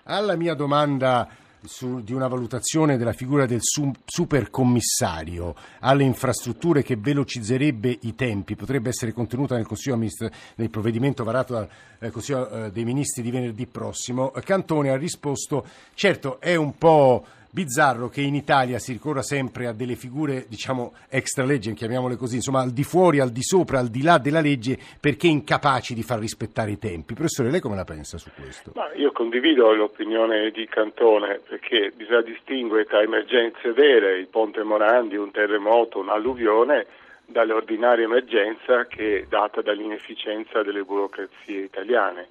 Alla 0.04 0.36
mia 0.36 0.52
domanda 0.52 1.26
su, 1.64 2.02
di 2.02 2.12
una 2.12 2.28
valutazione 2.28 2.98
della 2.98 3.14
figura 3.14 3.46
del 3.46 3.60
su, 3.62 3.90
supercommissario 4.04 5.54
alle 5.80 6.04
infrastrutture 6.04 6.82
che 6.82 6.96
velocizzerebbe 6.96 7.98
i 8.02 8.14
tempi, 8.14 8.54
potrebbe 8.54 8.90
essere 8.90 9.12
contenuta 9.12 9.56
nel, 9.56 9.66
nel 10.56 10.70
provvedimento 10.70 11.24
varato 11.24 11.54
dal 11.54 11.68
eh, 11.98 12.10
Consiglio 12.10 12.48
eh, 12.48 12.70
dei 12.70 12.84
Ministri 12.84 13.22
di 13.22 13.30
venerdì 13.30 13.66
prossimo. 13.66 14.30
Cantone 14.44 14.90
ha 14.90 14.96
risposto, 14.96 15.64
certo 15.94 16.38
è 16.40 16.54
un 16.54 16.76
po' 16.76 17.24
bizzarro 17.54 18.08
che 18.08 18.20
in 18.20 18.34
Italia 18.34 18.80
si 18.80 18.90
ricorra 18.90 19.22
sempre 19.22 19.68
a 19.68 19.72
delle 19.72 19.94
figure, 19.94 20.46
diciamo, 20.48 20.92
extra 21.08 21.44
legge, 21.44 21.72
chiamiamole 21.72 22.16
così, 22.16 22.36
insomma, 22.36 22.60
al 22.60 22.72
di 22.72 22.82
fuori, 22.82 23.20
al 23.20 23.30
di 23.30 23.44
sopra, 23.44 23.78
al 23.78 23.90
di 23.90 24.02
là 24.02 24.18
della 24.18 24.40
legge, 24.40 24.76
perché 25.00 25.28
incapaci 25.28 25.94
di 25.94 26.02
far 26.02 26.18
rispettare 26.18 26.72
i 26.72 26.78
tempi. 26.78 27.14
Professore, 27.14 27.50
lei 27.50 27.60
come 27.60 27.76
la 27.76 27.84
pensa 27.84 28.18
su 28.18 28.28
questo? 28.34 28.72
Ma 28.74 28.92
io 28.94 29.12
condivido 29.12 29.72
l'opinione 29.72 30.50
di 30.50 30.66
Cantone, 30.66 31.40
perché 31.48 31.92
bisogna 31.94 32.22
distinguere 32.22 32.86
tra 32.86 33.00
emergenze 33.00 33.72
vere, 33.72 34.18
il 34.18 34.26
ponte 34.26 34.64
Morandi, 34.64 35.14
un 35.14 35.30
terremoto, 35.30 36.00
un'alluvione, 36.00 36.86
dalle 37.24 37.52
ordinarie 37.52 38.04
emergenze 38.04 38.86
che 38.88 39.20
è 39.20 39.26
data 39.28 39.62
dall'inefficienza 39.62 40.62
delle 40.64 40.82
burocrazie 40.82 41.60
italiane. 41.60 42.26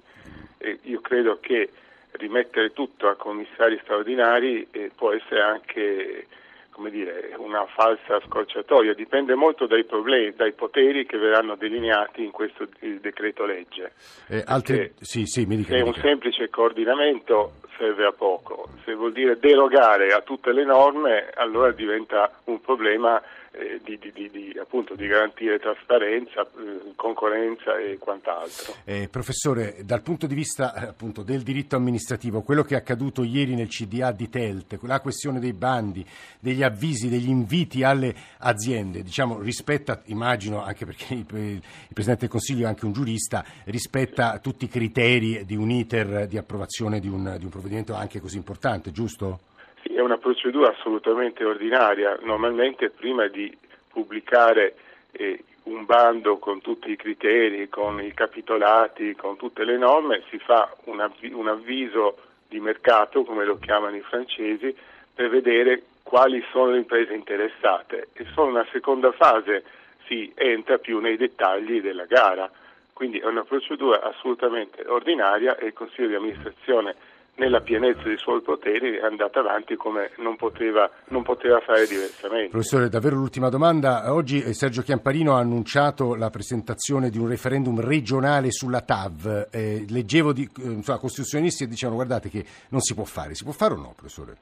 E 0.58 0.80
io 0.82 1.00
credo 1.00 1.38
che 1.40 1.70
rimettere 2.14 2.72
tutto 2.72 3.08
a 3.08 3.16
commissari 3.16 3.78
straordinari 3.82 4.66
eh, 4.70 4.90
può 4.94 5.12
essere 5.12 5.42
anche 5.42 6.26
come 6.74 6.90
dire, 6.90 7.32
una 7.38 7.64
falsa 7.66 8.20
scorciatoia, 8.26 8.94
dipende 8.94 9.36
molto 9.36 9.66
dai 9.66 9.84
problemi, 9.84 10.34
dai 10.34 10.52
poteri 10.54 11.06
che 11.06 11.16
verranno 11.16 11.54
delineati 11.54 12.24
in 12.24 12.32
questo 12.32 12.66
decreto 13.00 13.44
legge. 13.44 13.92
Eh, 14.26 14.42
altri... 14.44 14.92
sì, 14.98 15.24
sì, 15.24 15.44
dica, 15.46 15.76
se 15.76 15.82
un 15.82 15.94
semplice 15.94 16.50
coordinamento 16.50 17.52
serve 17.78 18.06
a 18.06 18.12
poco, 18.12 18.68
se 18.84 18.94
vuol 18.94 19.12
dire 19.12 19.38
derogare 19.38 20.08
a 20.08 20.22
tutte 20.22 20.52
le 20.52 20.64
norme 20.64 21.30
allora 21.34 21.70
diventa 21.70 22.40
un 22.46 22.60
problema 22.60 23.22
eh, 23.56 23.80
di, 23.84 23.98
di, 23.98 24.30
di, 24.30 24.58
appunto, 24.58 24.96
di, 24.96 25.06
garantire 25.06 25.60
trasparenza, 25.60 26.42
eh, 26.42 26.92
concorrenza 26.96 27.78
e 27.78 27.98
quant'altro. 27.98 28.74
Eh, 28.84 29.08
professore, 29.08 29.76
dal 29.84 30.02
punto 30.02 30.26
di 30.26 30.34
vista 30.34 30.74
eh, 30.74 30.86
appunto, 30.86 31.22
del 31.22 31.42
diritto 31.42 31.76
amministrativo, 31.76 32.42
quello 32.42 32.64
che 32.64 32.74
è 32.74 32.78
accaduto 32.78 33.22
ieri 33.22 33.54
nel 33.54 33.68
CDA 33.68 34.10
di 34.10 34.28
Telt, 34.28 34.78
la 34.82 35.00
questione 35.00 35.38
dei 35.38 35.52
bandi, 35.52 36.04
degli 36.40 36.64
avvisi, 36.64 37.08
degli 37.08 37.28
inviti 37.28 37.84
alle 37.84 38.14
aziende, 38.38 39.02
diciamo, 39.02 39.38
rispetta, 39.38 40.02
immagino, 40.06 40.62
anche 40.62 40.84
perché 40.84 41.14
il, 41.14 41.24
Presidente 41.24 42.22
del 42.22 42.30
Consiglio 42.30 42.64
è 42.64 42.68
anche 42.68 42.86
un 42.86 42.92
giurista, 42.92 43.44
rispetta 43.66 44.38
tutti 44.38 44.64
i 44.64 44.68
criteri 44.68 45.44
di 45.44 45.54
un 45.54 45.70
iter 45.70 46.26
di 46.26 46.38
approvazione 46.38 46.98
di 46.98 47.08
un, 47.08 47.36
di 47.38 47.44
un 47.44 47.50
provvedimento 47.50 47.94
anche 47.94 48.20
così 48.20 48.36
importante, 48.36 48.90
giusto? 48.90 49.52
È 49.92 50.00
una 50.00 50.18
procedura 50.18 50.70
assolutamente 50.70 51.44
ordinaria. 51.44 52.18
Normalmente 52.22 52.90
prima 52.90 53.26
di 53.28 53.56
pubblicare 53.88 54.74
eh, 55.12 55.44
un 55.64 55.84
bando 55.84 56.38
con 56.38 56.60
tutti 56.60 56.90
i 56.90 56.96
criteri, 56.96 57.68
con 57.68 58.00
i 58.00 58.12
capitolati, 58.12 59.14
con 59.14 59.36
tutte 59.36 59.64
le 59.64 59.76
norme, 59.76 60.22
si 60.30 60.38
fa 60.38 60.74
un, 60.84 61.00
avvi- 61.00 61.32
un 61.32 61.48
avviso 61.48 62.18
di 62.48 62.60
mercato, 62.60 63.24
come 63.24 63.44
lo 63.44 63.58
chiamano 63.58 63.96
i 63.96 64.00
francesi, 64.00 64.74
per 65.14 65.28
vedere 65.28 65.82
quali 66.02 66.44
sono 66.50 66.72
le 66.72 66.78
imprese 66.78 67.14
interessate 67.14 68.08
e 68.12 68.26
solo 68.34 68.50
una 68.50 68.66
seconda 68.72 69.12
fase 69.12 69.64
si 70.06 70.30
entra 70.34 70.78
più 70.78 70.98
nei 70.98 71.16
dettagli 71.16 71.80
della 71.80 72.04
gara. 72.04 72.50
Quindi 72.92 73.18
è 73.18 73.26
una 73.26 73.42
procedura 73.42 74.02
assolutamente 74.02 74.84
ordinaria 74.86 75.56
e 75.56 75.66
il 75.66 75.72
Consiglio 75.72 76.08
di 76.08 76.14
amministrazione 76.14 76.94
nella 77.36 77.60
pienezza 77.60 78.02
dei 78.02 78.16
suoi 78.16 78.40
poteri 78.42 78.96
è 78.96 79.04
andata 79.04 79.40
avanti 79.40 79.74
come 79.74 80.10
non 80.18 80.36
poteva, 80.36 80.88
non 81.08 81.22
poteva, 81.22 81.60
fare 81.60 81.86
diversamente. 81.86 82.50
Professore, 82.50 82.88
davvero 82.88 83.16
l'ultima 83.16 83.48
domanda. 83.48 84.12
Oggi 84.12 84.42
eh, 84.42 84.54
Sergio 84.54 84.82
Chiamparino 84.82 85.34
ha 85.34 85.38
annunciato 85.38 86.14
la 86.14 86.30
presentazione 86.30 87.10
di 87.10 87.18
un 87.18 87.28
referendum 87.28 87.80
regionale 87.80 88.50
sulla 88.50 88.82
TAV. 88.82 89.48
Eh, 89.50 89.84
leggevo 89.88 90.32
di 90.32 90.42
eh, 90.44 90.70
insomma, 90.70 90.98
costituzionalisti 90.98 91.64
che 91.64 91.70
dicevano 91.70 91.96
guardate 91.96 92.28
che 92.28 92.44
non 92.68 92.80
si 92.80 92.94
può 92.94 93.04
fare. 93.04 93.34
Si 93.34 93.44
può 93.44 93.52
fare 93.52 93.74
o 93.74 93.78
no, 93.78 93.92
professore? 93.96 94.36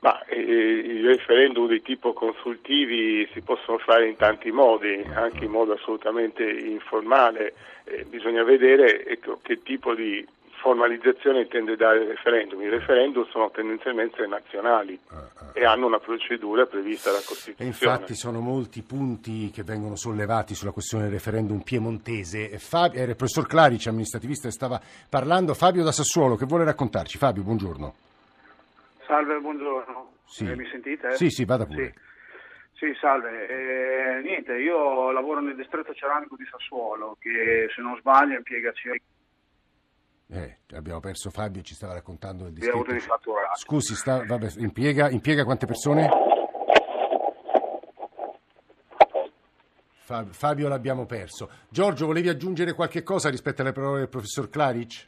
Ma 0.00 0.24
eh, 0.24 0.38
i 0.38 1.02
referendum 1.02 1.68
di 1.68 1.82
tipo 1.82 2.14
consultivi 2.14 3.28
si 3.34 3.42
possono 3.42 3.76
fare 3.76 4.08
in 4.08 4.16
tanti 4.16 4.50
modi, 4.50 5.04
anche 5.14 5.44
in 5.44 5.50
modo 5.50 5.74
assolutamente 5.74 6.42
informale. 6.42 7.52
Eh, 7.84 8.04
bisogna 8.08 8.42
vedere 8.44 9.04
ecco, 9.04 9.40
che 9.42 9.62
tipo 9.62 9.94
di 9.94 10.26
formalizzazione 10.60 11.40
intende 11.40 11.76
dare 11.76 12.02
il 12.02 12.08
referendum. 12.08 12.60
I 12.62 12.68
referendum 12.68 13.26
sono 13.30 13.50
tendenzialmente 13.50 14.26
nazionali 14.26 14.98
e 15.52 15.64
hanno 15.64 15.86
una 15.86 15.98
procedura 15.98 16.66
prevista 16.66 17.10
dalla 17.10 17.22
Costituzione. 17.26 17.70
E 17.70 17.72
infatti 17.72 18.14
sono 18.14 18.40
molti 18.40 18.82
punti 18.82 19.50
che 19.50 19.62
vengono 19.62 19.96
sollevati 19.96 20.54
sulla 20.54 20.70
questione 20.70 21.04
del 21.04 21.12
referendum 21.12 21.60
piemontese. 21.60 22.58
Fabio, 22.58 23.00
era 23.00 23.10
il 23.10 23.16
professor 23.16 23.46
Clarici, 23.46 23.88
amministrativista, 23.88 24.50
stava 24.50 24.80
parlando. 25.08 25.54
Fabio 25.54 25.82
da 25.82 25.92
Sassuolo, 25.92 26.36
che 26.36 26.46
vuole 26.46 26.64
raccontarci? 26.64 27.18
Fabio, 27.18 27.42
buongiorno. 27.42 27.94
Salve, 29.06 29.38
buongiorno. 29.38 30.12
Sì. 30.26 30.46
Eh, 30.46 30.54
mi 30.54 30.68
sentite? 30.70 31.12
Sì, 31.16 31.30
sì, 31.30 31.44
vada 31.44 31.66
pure. 31.66 31.94
Sì, 32.74 32.86
sì 32.86 32.94
salve. 33.00 33.48
Eh, 33.48 34.20
niente, 34.22 34.56
io 34.56 35.10
lavoro 35.10 35.40
nel 35.40 35.56
distretto 35.56 35.92
ceramico 35.94 36.36
di 36.36 36.46
Sassuolo, 36.48 37.16
che 37.18 37.68
se 37.74 37.80
non 37.82 37.96
sbaglio 37.98 38.36
impiega 38.36 38.70
circa 38.72 39.02
eh, 40.32 40.58
abbiamo 40.76 41.00
perso 41.00 41.30
Fabio, 41.30 41.62
ci 41.62 41.74
stava 41.74 41.94
raccontando 41.94 42.46
il 42.46 42.68
avuto 42.68 42.92
rifatturato. 42.92 43.56
Scusi, 43.56 43.94
sta, 43.94 44.24
vabbè, 44.24 44.48
impiega, 44.58 45.10
impiega 45.10 45.44
quante 45.44 45.66
persone? 45.66 46.08
Fabio 50.30 50.68
l'abbiamo 50.68 51.06
perso. 51.06 51.50
Giorgio, 51.68 52.06
volevi 52.06 52.28
aggiungere 52.28 52.74
qualche 52.74 53.02
cosa 53.02 53.30
rispetto 53.30 53.62
alle 53.62 53.72
parole 53.72 53.98
del 54.00 54.08
professor 54.08 54.48
Claric? 54.48 55.06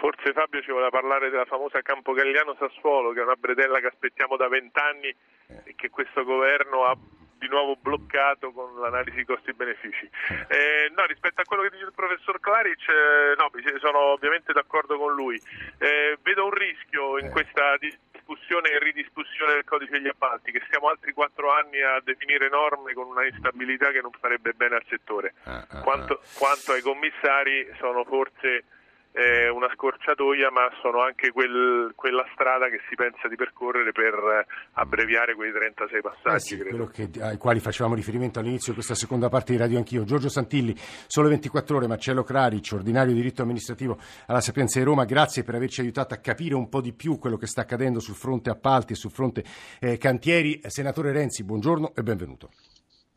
Forse 0.00 0.32
Fabio 0.32 0.62
ci 0.62 0.70
voleva 0.70 0.88
parlare 0.88 1.28
della 1.28 1.44
famosa 1.44 1.82
Campo 1.82 2.12
Galliano 2.12 2.56
Sassuolo, 2.58 3.12
che 3.12 3.20
è 3.20 3.24
una 3.24 3.34
bretella 3.34 3.80
che 3.80 3.88
aspettiamo 3.88 4.36
da 4.36 4.48
vent'anni 4.48 5.08
eh. 5.08 5.62
e 5.64 5.74
che 5.74 5.90
questo 5.90 6.24
governo 6.24 6.84
ha 6.84 6.96
di 7.38 7.48
nuovo 7.48 7.76
bloccato 7.76 8.52
con 8.52 8.78
l'analisi 8.80 9.24
costi-benefici. 9.24 10.10
Eh, 10.48 10.92
no, 10.94 11.06
rispetto 11.06 11.40
a 11.40 11.44
quello 11.44 11.62
che 11.62 11.70
dice 11.70 11.84
il 11.84 11.92
professor 11.94 12.40
Claric, 12.40 12.88
eh, 12.88 13.34
no, 13.36 13.50
sono 13.78 13.98
ovviamente 14.12 14.52
d'accordo 14.52 14.98
con 14.98 15.14
lui. 15.14 15.40
Eh, 15.78 16.18
vedo 16.22 16.44
un 16.44 16.50
rischio 16.50 17.18
in 17.18 17.26
eh. 17.26 17.30
questa 17.30 17.76
discussione 17.78 18.70
e 18.70 18.78
ridiscussione 18.78 19.54
del 19.54 19.64
codice 19.64 19.92
degli 19.92 20.08
appalti, 20.08 20.52
che 20.52 20.62
stiamo 20.66 20.88
altri 20.88 21.12
quattro 21.12 21.50
anni 21.52 21.80
a 21.80 22.00
definire 22.02 22.48
norme 22.48 22.92
con 22.92 23.06
una 23.06 23.24
instabilità 23.26 23.90
che 23.90 24.00
non 24.00 24.10
farebbe 24.18 24.52
bene 24.52 24.76
al 24.76 24.84
settore. 24.88 25.34
Ah, 25.44 25.64
ah, 25.68 25.80
quanto, 25.80 26.14
ah. 26.14 26.26
quanto 26.36 26.72
ai 26.72 26.82
commissari 26.82 27.70
sono 27.78 28.04
forse 28.04 28.64
eh, 29.12 29.48
una 29.48 29.68
scorciatoia, 30.08 30.50
ma 30.50 30.70
sono 30.80 31.02
anche 31.02 31.30
quel, 31.30 31.92
quella 31.94 32.24
strada 32.32 32.68
che 32.68 32.80
si 32.88 32.94
pensa 32.94 33.28
di 33.28 33.36
percorrere 33.36 33.92
per 33.92 34.14
eh, 34.14 34.46
abbreviare 34.72 35.34
quei 35.34 35.52
36 35.52 36.00
passaggi. 36.00 36.34
Eh 36.34 36.38
sì, 36.38 37.10
che, 37.10 37.20
ai 37.20 37.36
quali 37.36 37.60
facevamo 37.60 37.94
riferimento 37.94 38.38
all'inizio 38.38 38.68
di 38.68 38.74
questa 38.74 38.94
seconda 38.94 39.28
parte 39.28 39.52
di 39.52 39.58
Radio 39.58 39.76
Anch'io. 39.78 40.04
Giorgio 40.04 40.28
Santilli, 40.28 40.74
sole 41.06 41.28
24 41.28 41.76
ore, 41.76 41.86
Marcello 41.86 42.22
Craric, 42.22 42.70
ordinario 42.72 43.12
di 43.12 43.20
diritto 43.20 43.42
amministrativo 43.42 43.98
alla 44.26 44.40
Sapienza 44.40 44.78
di 44.78 44.84
Roma, 44.84 45.04
grazie 45.04 45.42
per 45.42 45.54
averci 45.54 45.80
aiutato 45.80 46.14
a 46.14 46.18
capire 46.18 46.54
un 46.54 46.68
po' 46.68 46.80
di 46.80 46.92
più 46.92 47.18
quello 47.18 47.36
che 47.36 47.46
sta 47.46 47.62
accadendo 47.62 48.00
sul 48.00 48.14
fronte 48.14 48.50
appalti 48.50 48.94
e 48.94 48.96
sul 48.96 49.10
fronte 49.10 49.44
eh, 49.80 49.98
cantieri. 49.98 50.60
Senatore 50.66 51.12
Renzi, 51.12 51.44
buongiorno 51.44 51.92
e 51.94 52.02
benvenuto. 52.02 52.50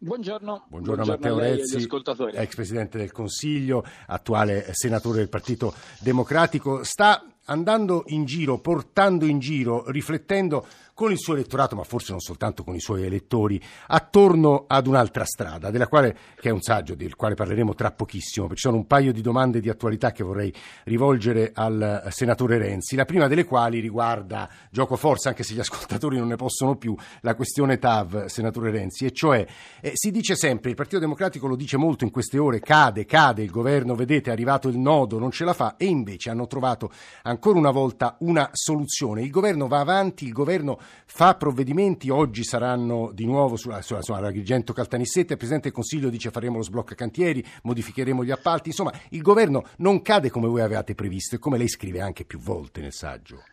Buongiorno. 0.03 0.65
Buongiorno, 0.67 1.03
Buongiorno 1.03 1.37
Matteo 1.37 1.37
Rezzi, 1.37 1.87
ex 2.33 2.55
Presidente 2.55 2.97
del 2.97 3.11
Consiglio, 3.11 3.85
attuale 4.07 4.73
senatore 4.73 5.19
del 5.19 5.29
Partito 5.29 5.75
Democratico. 5.99 6.83
Sta 6.83 7.23
andando 7.51 8.03
in 8.07 8.25
giro, 8.25 8.59
portando 8.59 9.25
in 9.25 9.39
giro, 9.39 9.83
riflettendo 9.89 10.65
con 10.93 11.11
il 11.11 11.17
suo 11.17 11.33
elettorato, 11.33 11.75
ma 11.75 11.83
forse 11.83 12.11
non 12.11 12.19
soltanto 12.19 12.63
con 12.63 12.75
i 12.75 12.79
suoi 12.79 13.03
elettori, 13.03 13.59
attorno 13.87 14.65
ad 14.67 14.85
un'altra 14.85 15.25
strada, 15.25 15.71
quale, 15.87 16.15
che 16.39 16.49
è 16.49 16.51
un 16.51 16.61
saggio 16.61 16.93
del 16.93 17.15
quale 17.15 17.33
parleremo 17.33 17.73
tra 17.73 17.91
pochissimo, 17.91 18.45
perché 18.45 18.61
ci 18.61 18.67
sono 18.67 18.77
un 18.77 18.85
paio 18.85 19.11
di 19.11 19.21
domande 19.21 19.59
di 19.59 19.69
attualità 19.69 20.11
che 20.11 20.23
vorrei 20.23 20.53
rivolgere 20.83 21.53
al 21.55 22.05
senatore 22.09 22.59
Renzi, 22.59 22.95
la 22.95 23.05
prima 23.05 23.27
delle 23.27 23.45
quali 23.45 23.79
riguarda, 23.79 24.47
gioco 24.69 24.95
forza 24.95 25.29
anche 25.29 25.41
se 25.41 25.55
gli 25.55 25.59
ascoltatori 25.59 26.19
non 26.19 26.27
ne 26.27 26.35
possono 26.35 26.75
più, 26.75 26.95
la 27.21 27.33
questione 27.33 27.79
TAV, 27.79 28.25
senatore 28.25 28.69
Renzi, 28.69 29.05
e 29.05 29.11
cioè 29.11 29.43
eh, 29.81 29.93
si 29.95 30.11
dice 30.11 30.35
sempre, 30.35 30.69
il 30.69 30.75
Partito 30.75 30.99
Democratico 30.99 31.47
lo 31.47 31.55
dice 31.55 31.77
molto 31.77 32.03
in 32.03 32.11
queste 32.11 32.37
ore, 32.37 32.59
cade, 32.59 33.05
cade, 33.05 33.41
il 33.41 33.49
governo, 33.49 33.95
vedete, 33.95 34.29
è 34.29 34.33
arrivato 34.33 34.67
il 34.67 34.77
nodo, 34.77 35.17
non 35.17 35.31
ce 35.31 35.45
la 35.45 35.53
fa, 35.53 35.77
e 35.77 35.85
invece 35.85 36.29
hanno 36.29 36.45
trovato 36.45 36.91
ancora 37.23 37.40
una 37.49 37.71
volta 37.71 38.15
una 38.19 38.49
soluzione. 38.53 39.21
Il 39.21 39.29
governo 39.29 39.67
va 39.67 39.79
avanti, 39.79 40.25
il 40.25 40.31
governo 40.31 40.79
fa 41.05 41.35
provvedimenti, 41.35 42.09
oggi 42.09 42.43
saranno 42.43 43.11
di 43.13 43.25
nuovo 43.25 43.55
sulla, 43.55 43.81
sulla, 43.81 44.01
sulla 44.01 44.19
Agrigento 44.19 44.73
Caltanissetta, 44.73 45.33
il 45.33 45.37
Presidente 45.37 45.67
del 45.67 45.73
Consiglio 45.73 46.09
dice 46.09 46.31
faremo 46.31 46.57
lo 46.57 46.63
sblocca 46.63 46.95
cantieri, 46.95 47.43
modificheremo 47.63 48.23
gli 48.23 48.31
appalti, 48.31 48.69
insomma 48.69 48.91
il 49.09 49.21
governo 49.21 49.65
non 49.77 50.01
cade 50.01 50.29
come 50.29 50.47
voi 50.47 50.61
avevate 50.61 50.95
previsto 50.95 51.35
e 51.35 51.39
come 51.39 51.57
lei 51.57 51.67
scrive 51.67 52.01
anche 52.01 52.25
più 52.25 52.39
volte 52.39 52.81
nel 52.81 52.93
saggio. 52.93 53.43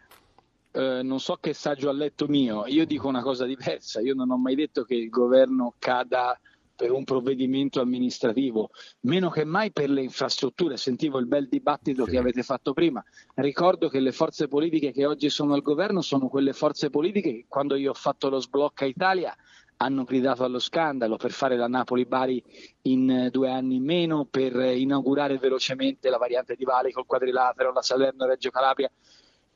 Eh, 0.71 1.03
non 1.03 1.19
so 1.19 1.39
che 1.41 1.55
saggio 1.55 1.89
ha 1.89 1.93
letto 1.93 2.27
mio, 2.27 2.67
io 2.67 2.85
dico 2.85 3.09
una 3.09 3.23
cosa 3.23 3.47
diversa, 3.47 4.01
io 4.01 4.15
non 4.15 4.31
ho 4.31 4.37
mai 4.37 4.55
detto 4.55 4.85
che 4.85 4.95
il 4.95 5.09
governo 5.09 5.75
cada 5.79 6.39
per 6.79 6.93
un 6.93 7.03
provvedimento 7.03 7.81
amministrativo, 7.81 8.71
meno 9.01 9.31
che 9.31 9.45
mai 9.45 9.73
per 9.73 9.91
le 9.91 10.01
infrastrutture. 10.01 10.77
Sentivo 10.77 11.19
il 11.19 11.27
bel 11.27 11.49
dibattito 11.49 12.05
sì. 12.05 12.13
che 12.13 12.19
avete 12.19 12.45
fatto 12.45 12.73
prima. 12.73 13.05
Ricordo 13.35 13.89
che 13.89 13.99
le 13.99 14.13
forze 14.13 14.47
politiche 14.47 14.93
che 14.93 15.05
oggi 15.05 15.29
sono 15.29 15.55
al 15.55 15.63
governo 15.63 16.03
sono 16.03 16.29
quelle 16.29 16.53
forze 16.53 16.89
politiche 16.89 17.33
che 17.33 17.45
quando 17.49 17.75
io 17.75 17.91
ho 17.91 17.95
fatto 17.95 18.29
lo 18.29 18.39
sblocca 18.39 18.85
Italia 18.85 19.37
hanno 19.79 20.05
gridato 20.05 20.45
allo 20.45 20.61
scandalo 20.61 21.17
per 21.17 21.33
fare 21.33 21.57
la 21.57 21.67
Napoli-Bari 21.67 22.45
in 22.83 23.29
due 23.33 23.51
anni 23.51 23.77
in 23.77 23.85
meno, 23.85 24.25
per 24.25 24.55
inaugurare 24.55 25.37
velocemente 25.39 26.09
la 26.11 26.17
variante 26.17 26.55
di 26.55 26.63
Vali 26.65 26.93
col 26.93 27.07
quadrilatero, 27.07 27.73
la 27.73 27.83
Salerno-Reggio 27.83 28.51
Calabria. 28.51 28.91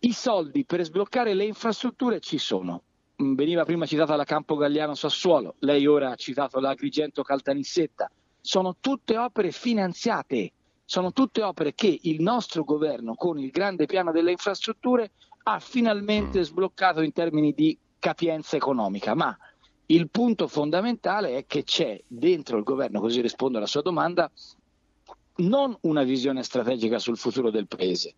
I 0.00 0.12
soldi 0.12 0.64
per 0.64 0.82
sbloccare 0.82 1.34
le 1.34 1.44
infrastrutture 1.44 2.18
ci 2.18 2.38
sono 2.38 2.82
veniva 3.34 3.64
prima 3.64 3.86
citata 3.86 4.16
la 4.16 4.24
Campo 4.24 4.56
Galliano 4.56 4.94
Sassuolo, 4.94 5.54
lei 5.60 5.86
ora 5.86 6.10
ha 6.10 6.16
citato 6.16 6.60
la 6.60 6.70
Agrigento 6.70 7.22
Caltanissetta, 7.22 8.10
sono 8.40 8.76
tutte 8.80 9.16
opere 9.16 9.50
finanziate, 9.50 10.52
sono 10.84 11.12
tutte 11.12 11.42
opere 11.42 11.74
che 11.74 11.98
il 12.02 12.20
nostro 12.20 12.64
governo 12.64 13.14
con 13.14 13.38
il 13.38 13.50
grande 13.50 13.86
piano 13.86 14.12
delle 14.12 14.32
infrastrutture 14.32 15.12
ha 15.44 15.58
finalmente 15.58 16.40
mm. 16.40 16.42
sbloccato 16.42 17.00
in 17.00 17.12
termini 17.12 17.52
di 17.52 17.76
capienza 17.98 18.56
economica, 18.56 19.14
ma 19.14 19.36
il 19.86 20.08
punto 20.10 20.48
fondamentale 20.48 21.36
è 21.36 21.46
che 21.46 21.64
c'è 21.64 22.00
dentro 22.06 22.56
il 22.56 22.64
governo, 22.64 23.00
così 23.00 23.20
rispondo 23.20 23.58
alla 23.58 23.66
sua 23.66 23.82
domanda, 23.82 24.30
non 25.36 25.76
una 25.82 26.02
visione 26.02 26.42
strategica 26.42 26.98
sul 26.98 27.16
futuro 27.16 27.50
del 27.50 27.66
paese, 27.66 28.14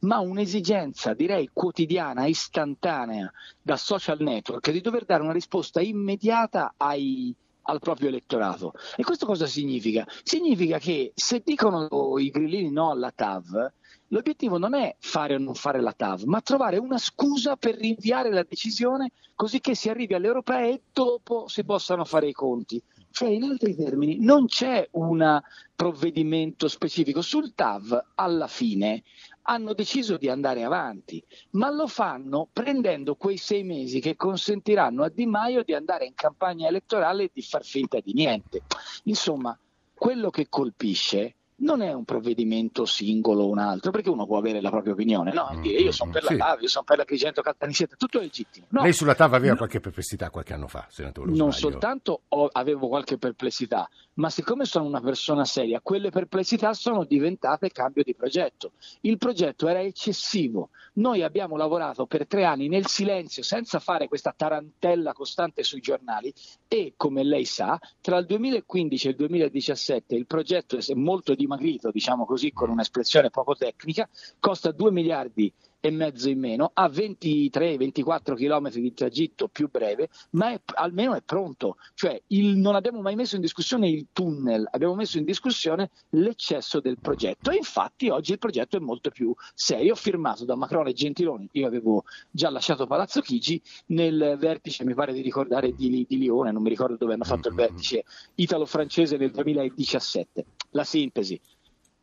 ma 0.00 0.18
un'esigenza, 0.18 1.14
direi, 1.14 1.50
quotidiana, 1.52 2.26
istantanea 2.26 3.32
da 3.60 3.76
social 3.76 4.20
network 4.20 4.70
di 4.70 4.80
dover 4.80 5.04
dare 5.04 5.22
una 5.22 5.32
risposta 5.32 5.80
immediata 5.80 6.74
ai, 6.76 7.34
al 7.62 7.80
proprio 7.80 8.08
elettorato. 8.08 8.74
E 8.96 9.02
questo 9.02 9.26
cosa 9.26 9.46
significa? 9.46 10.06
Significa 10.22 10.78
che 10.78 11.12
se 11.14 11.42
dicono 11.44 12.18
i 12.18 12.30
grillini 12.30 12.70
no 12.70 12.90
alla 12.90 13.12
TAV, 13.12 13.72
l'obiettivo 14.08 14.58
non 14.58 14.74
è 14.74 14.94
fare 14.98 15.34
o 15.34 15.38
non 15.38 15.54
fare 15.54 15.80
la 15.80 15.92
TAV, 15.92 16.22
ma 16.24 16.40
trovare 16.40 16.78
una 16.78 16.98
scusa 16.98 17.56
per 17.56 17.76
rinviare 17.76 18.30
la 18.30 18.44
decisione 18.46 19.12
così 19.34 19.60
che 19.60 19.74
si 19.74 19.88
arrivi 19.88 20.14
alle 20.14 20.26
europee 20.26 20.72
e 20.72 20.82
dopo 20.92 21.46
si 21.48 21.64
possano 21.64 22.04
fare 22.04 22.28
i 22.28 22.32
conti. 22.32 22.82
Cioè, 23.10 23.28
in 23.28 23.44
altri 23.44 23.74
termini, 23.74 24.18
non 24.20 24.46
c'è 24.46 24.86
un 24.92 25.40
provvedimento 25.74 26.68
specifico. 26.68 27.22
Sul 27.22 27.54
TAV, 27.54 28.10
alla 28.14 28.46
fine, 28.46 29.02
hanno 29.42 29.72
deciso 29.72 30.16
di 30.16 30.28
andare 30.28 30.62
avanti, 30.62 31.22
ma 31.50 31.70
lo 31.70 31.86
fanno 31.86 32.48
prendendo 32.52 33.16
quei 33.16 33.38
sei 33.38 33.64
mesi 33.64 34.00
che 34.00 34.14
consentiranno 34.14 35.02
a 35.02 35.08
Di 35.08 35.26
Maio 35.26 35.62
di 35.62 35.72
andare 35.72 36.04
in 36.04 36.14
campagna 36.14 36.68
elettorale 36.68 37.24
e 37.24 37.30
di 37.32 37.42
far 37.42 37.64
finta 37.64 37.98
di 38.00 38.12
niente. 38.12 38.62
Insomma, 39.04 39.58
quello 39.94 40.30
che 40.30 40.48
colpisce 40.48 41.34
non 41.60 41.82
è 41.82 41.92
un 41.92 42.04
provvedimento 42.04 42.84
singolo 42.84 43.44
o 43.44 43.48
un 43.48 43.58
altro, 43.58 43.90
perché 43.90 44.10
uno 44.10 44.26
può 44.26 44.38
avere 44.38 44.60
la 44.60 44.70
propria 44.70 44.92
opinione, 44.92 45.32
no? 45.32 45.50
Mm, 45.54 45.64
io 45.64 45.92
sono 45.92 46.10
per 46.10 46.24
la 46.24 46.36
TAV, 46.36 46.60
io 46.62 46.68
sono 46.68 46.84
per 46.84 46.96
la 46.98 47.02
Agrigento 47.02 47.42
Caltanissetta, 47.42 47.96
tutto 47.96 48.20
legittimo. 48.20 48.66
No. 48.70 48.82
Lei 48.82 48.92
sulla 48.92 49.14
TAV 49.14 49.34
aveva 49.34 49.52
no. 49.52 49.58
qualche 49.58 49.80
perplessità 49.80 50.30
qualche 50.30 50.52
anno 50.52 50.68
fa, 50.68 50.86
senatore 50.88 51.32
Non 51.32 51.52
soltanto 51.52 52.22
ho, 52.28 52.48
avevo 52.52 52.88
qualche 52.88 53.18
perplessità, 53.18 53.88
ma 54.18 54.30
siccome 54.30 54.64
sono 54.64 54.84
una 54.84 55.00
persona 55.00 55.44
seria, 55.44 55.80
quelle 55.80 56.10
perplessità 56.10 56.72
sono 56.74 57.04
diventate 57.04 57.70
cambio 57.70 58.02
di 58.02 58.14
progetto. 58.14 58.72
Il 59.02 59.16
progetto 59.16 59.68
era 59.68 59.80
eccessivo. 59.80 60.70
Noi 60.94 61.22
abbiamo 61.22 61.56
lavorato 61.56 62.06
per 62.06 62.26
tre 62.26 62.44
anni 62.44 62.68
nel 62.68 62.86
silenzio, 62.86 63.42
senza 63.42 63.78
fare 63.78 64.08
questa 64.08 64.34
tarantella 64.36 65.12
costante 65.12 65.62
sui 65.62 65.80
giornali 65.80 66.32
e, 66.66 66.94
come 66.96 67.22
lei 67.22 67.44
sa, 67.44 67.78
tra 68.00 68.18
il 68.18 68.26
2015 68.26 69.06
e 69.06 69.10
il 69.10 69.16
2017 69.16 70.14
il 70.16 70.26
progetto 70.26 70.76
è 70.76 70.94
molto 70.94 71.34
dimagrito, 71.34 71.92
diciamo 71.92 72.26
così, 72.26 72.52
con 72.52 72.70
un'espressione 72.70 73.30
poco 73.30 73.54
tecnica, 73.54 74.08
costa 74.40 74.72
2 74.72 74.90
miliardi 74.90 75.52
e 75.80 75.90
mezzo 75.90 76.28
in 76.28 76.38
meno, 76.38 76.70
ha 76.74 76.88
23-24 76.88 78.34
km 78.34 78.70
di 78.70 78.92
tragitto 78.92 79.48
più 79.48 79.68
breve, 79.70 80.08
ma 80.30 80.52
è, 80.52 80.60
almeno 80.74 81.14
è 81.14 81.22
pronto. 81.22 81.76
Cioè 81.94 82.20
il, 82.28 82.56
non 82.56 82.74
abbiamo 82.74 83.00
mai 83.00 83.14
messo 83.14 83.36
in 83.36 83.40
discussione 83.40 83.88
il 83.88 84.08
tunnel, 84.12 84.66
abbiamo 84.70 84.94
messo 84.94 85.18
in 85.18 85.24
discussione 85.24 85.90
l'eccesso 86.10 86.80
del 86.80 86.98
progetto. 87.00 87.50
E 87.50 87.56
infatti 87.56 88.08
oggi 88.08 88.32
il 88.32 88.38
progetto 88.38 88.76
è 88.76 88.80
molto 88.80 89.10
più 89.10 89.32
serio, 89.54 89.94
firmato 89.94 90.44
da 90.44 90.56
Macron 90.56 90.88
e 90.88 90.92
Gentiloni. 90.92 91.48
Io 91.52 91.66
avevo 91.66 92.04
già 92.30 92.50
lasciato 92.50 92.86
Palazzo 92.86 93.20
Chigi 93.20 93.60
nel 93.86 94.36
vertice, 94.38 94.84
mi 94.84 94.94
pare 94.94 95.12
di 95.12 95.20
ricordare, 95.20 95.74
di, 95.74 96.04
di 96.08 96.18
Lione, 96.18 96.50
non 96.50 96.62
mi 96.62 96.68
ricordo 96.68 96.96
dove 96.96 97.14
hanno 97.14 97.24
fatto 97.24 97.48
il 97.48 97.54
mm-hmm. 97.54 97.66
vertice 97.66 98.04
italo-francese 98.34 99.16
nel 99.16 99.30
2017. 99.30 100.44
La 100.70 100.84
sintesi. 100.84 101.40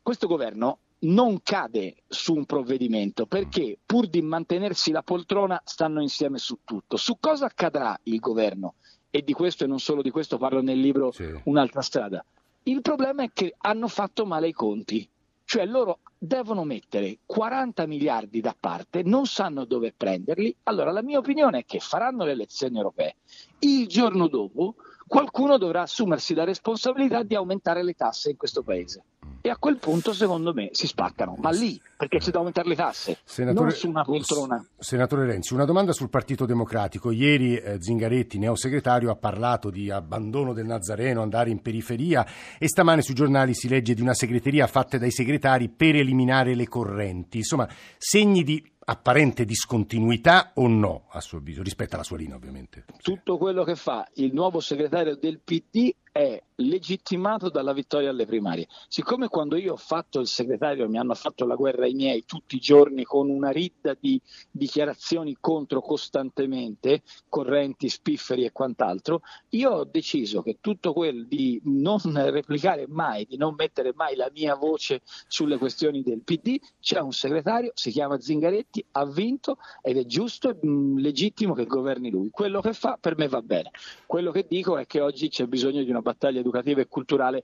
Questo 0.01 0.27
governo 0.27 0.79
non 1.05 1.41
cade 1.43 1.97
su 2.07 2.33
un 2.33 2.45
provvedimento 2.45 3.25
perché 3.25 3.77
pur 3.85 4.07
di 4.07 4.21
mantenersi 4.21 4.91
la 4.91 5.03
poltrona 5.03 5.62
stanno 5.63 6.01
insieme 6.01 6.38
su 6.38 6.59
tutto. 6.63 6.97
Su 6.97 7.17
cosa 7.19 7.45
accadrà 7.45 7.97
il 8.03 8.19
governo? 8.19 8.75
E 9.12 9.24
di 9.24 9.33
questo 9.33 9.63
e 9.63 9.67
non 9.67 9.79
solo 9.79 10.01
di 10.01 10.09
questo 10.09 10.38
parlo 10.38 10.62
nel 10.62 10.79
libro 10.79 11.12
sì. 11.12 11.25
Un'altra 11.43 11.81
strada. 11.81 12.25
Il 12.63 12.81
problema 12.81 13.24
è 13.24 13.29
che 13.31 13.53
hanno 13.57 13.88
fatto 13.88 14.25
male 14.25 14.47
i 14.47 14.51
conti, 14.51 15.07
cioè 15.45 15.65
loro 15.65 16.00
devono 16.17 16.63
mettere 16.63 17.19
40 17.25 17.85
miliardi 17.85 18.41
da 18.41 18.55
parte, 18.59 19.03
non 19.03 19.27
sanno 19.27 19.63
dove 19.65 19.93
prenderli. 19.95 20.53
Allora 20.63 20.91
la 20.91 21.03
mia 21.03 21.19
opinione 21.19 21.59
è 21.59 21.65
che 21.65 21.79
faranno 21.79 22.25
le 22.25 22.31
elezioni 22.31 22.77
europee. 22.77 23.15
Il 23.59 23.88
giorno 23.88 24.27
dopo 24.27 24.75
qualcuno 25.07 25.57
dovrà 25.57 25.83
assumersi 25.83 26.33
la 26.33 26.43
responsabilità 26.43 27.21
di 27.21 27.35
aumentare 27.35 27.83
le 27.83 27.93
tasse 27.93 28.31
in 28.31 28.38
questo 28.38 28.63
paese 28.63 29.03
e 29.46 29.50
a 29.50 29.58
quel 29.58 29.77
punto 29.77 30.12
secondo 30.12 30.53
me 30.53 30.70
si 30.72 30.88
spaccano, 30.88 31.36
ma 31.38 31.51
lì 31.51 31.79
perché 31.96 32.17
c'è 32.17 32.32
da 32.32 32.39
aumentare 32.39 32.67
le 32.67 32.75
tasse, 32.75 33.20
senatore, 33.24 33.67
non 33.67 33.75
su 33.75 33.88
una 33.88 34.03
poltrona. 34.03 34.65
Senatore 34.77 35.27
Renzi, 35.27 35.53
una 35.53 35.65
domanda 35.65 35.94
sul 35.94 36.10
Partito 36.10 36.48
Democratico. 36.48 37.12
Ieri 37.12 37.55
eh, 37.55 37.77
Zingaretti, 37.79 38.39
neosegretario, 38.39 39.12
ha 39.12 39.15
parlato 39.15 39.70
di 39.70 39.91
abbandono 39.91 40.51
del 40.51 40.65
Nazareno, 40.65 41.22
andare 41.22 41.51
in 41.51 41.62
periferia 41.62 42.25
e 42.58 42.67
stamane 42.67 43.03
sui 43.03 43.13
giornali 43.13 43.53
si 43.53 43.67
legge 43.67 43.94
di 43.94 44.01
una 44.01 44.15
segreteria 44.15 44.65
fatta 44.65 44.98
dai 44.98 45.12
segretari 45.12 45.70
per 45.70 45.96
eliminare 45.96 46.55
le 46.55 46.67
correnti. 46.67 47.38
Insomma, 47.38 47.70
segni 47.98 48.44
di 48.44 48.63
apparente 48.86 49.46
discontinuità 49.46 50.51
o 50.55 50.67
no, 50.67 51.05
a 51.10 51.22
suo 51.22 51.38
avviso, 51.38 51.62
rispetto 51.62 51.96
alla 51.96 52.03
sua 52.03 52.17
linea 52.17 52.36
ovviamente? 52.36 52.86
Tutto 53.01 53.38
quello 53.38 53.63
che 53.63 53.75
fa 53.75 54.08
il 54.15 54.34
nuovo 54.34 54.60
segretario 54.60 55.15
del 55.15 55.39
PD 55.39 55.94
è 56.15 56.41
legittimato 56.60 57.50
dalla 57.50 57.74
vittoria 57.74 58.10
alle 58.10 58.25
primarie. 58.25 58.67
Siccome 58.88 59.27
quando 59.27 59.57
io 59.57 59.74
ho 59.74 59.77
fatto 59.77 60.22
il 60.22 60.27
segretario 60.27 60.88
mi 60.88 60.98
hanno 60.98 61.13
fatto 61.13 61.45
la 61.45 61.55
guerra 61.55 61.86
i 61.88 61.93
miei 61.93 62.24
tutti 62.24 62.55
i 62.55 62.60
giorni 62.60 63.03
con 63.03 63.29
una 63.29 63.50
ridda 63.50 63.98
di 64.00 64.22
dichiarazioni 64.50 65.36
contro 65.41 65.81
costantemente, 65.81 67.01
correnti, 67.27 67.89
spifferi 67.89 68.45
e 68.45 68.53
quant'altro, 68.53 69.24
io 69.50 69.72
ho 69.72 69.84
deciso 69.84 70.41
che 70.41 70.60
tutto 70.62 70.93
quel 70.93 71.27
di 71.27 71.60
non 71.65 72.00
replicare 72.03 72.86
mai, 72.88 73.25
di 73.25 73.36
non 73.36 73.55
mettere 73.57 73.91
mai 73.93 74.15
la 74.15 74.31
mia 74.34 74.55
voce 74.55 75.01
sulle 75.27 75.57
questioni 75.57 76.01
del 76.01 76.22
PD, 76.22 76.57
c'è 76.79 77.01
un 77.01 77.12
segretario, 77.12 77.72
si 77.74 77.91
chiama 77.91 78.22
Zingaretti, 78.22 78.86
ha 78.91 79.05
vinto 79.05 79.57
ed 79.81 79.98
è 79.98 80.05
giusto 80.05 80.50
e 80.50 80.57
mm, 80.65 80.98
legittimo 80.98 81.53
che 81.53 81.65
governi 81.65 82.10
lui. 82.10 82.29
Quello 82.29 82.62
che 82.62 82.72
fa 82.72 82.98
per 82.98 83.17
me 83.17 83.27
va 83.27 83.41
bene. 83.41 83.72
Quello 84.05 84.31
che 84.31 84.45
dico 84.48 84.77
è 84.77 84.86
che 84.86 85.01
oggi 85.01 85.27
c'è 85.27 85.45
bisogno 85.48 85.84
di 85.84 85.89
una 85.89 86.03
battaglia 86.05 86.39
educativa 86.39 86.81
e 86.81 86.88
culturale 86.88 87.43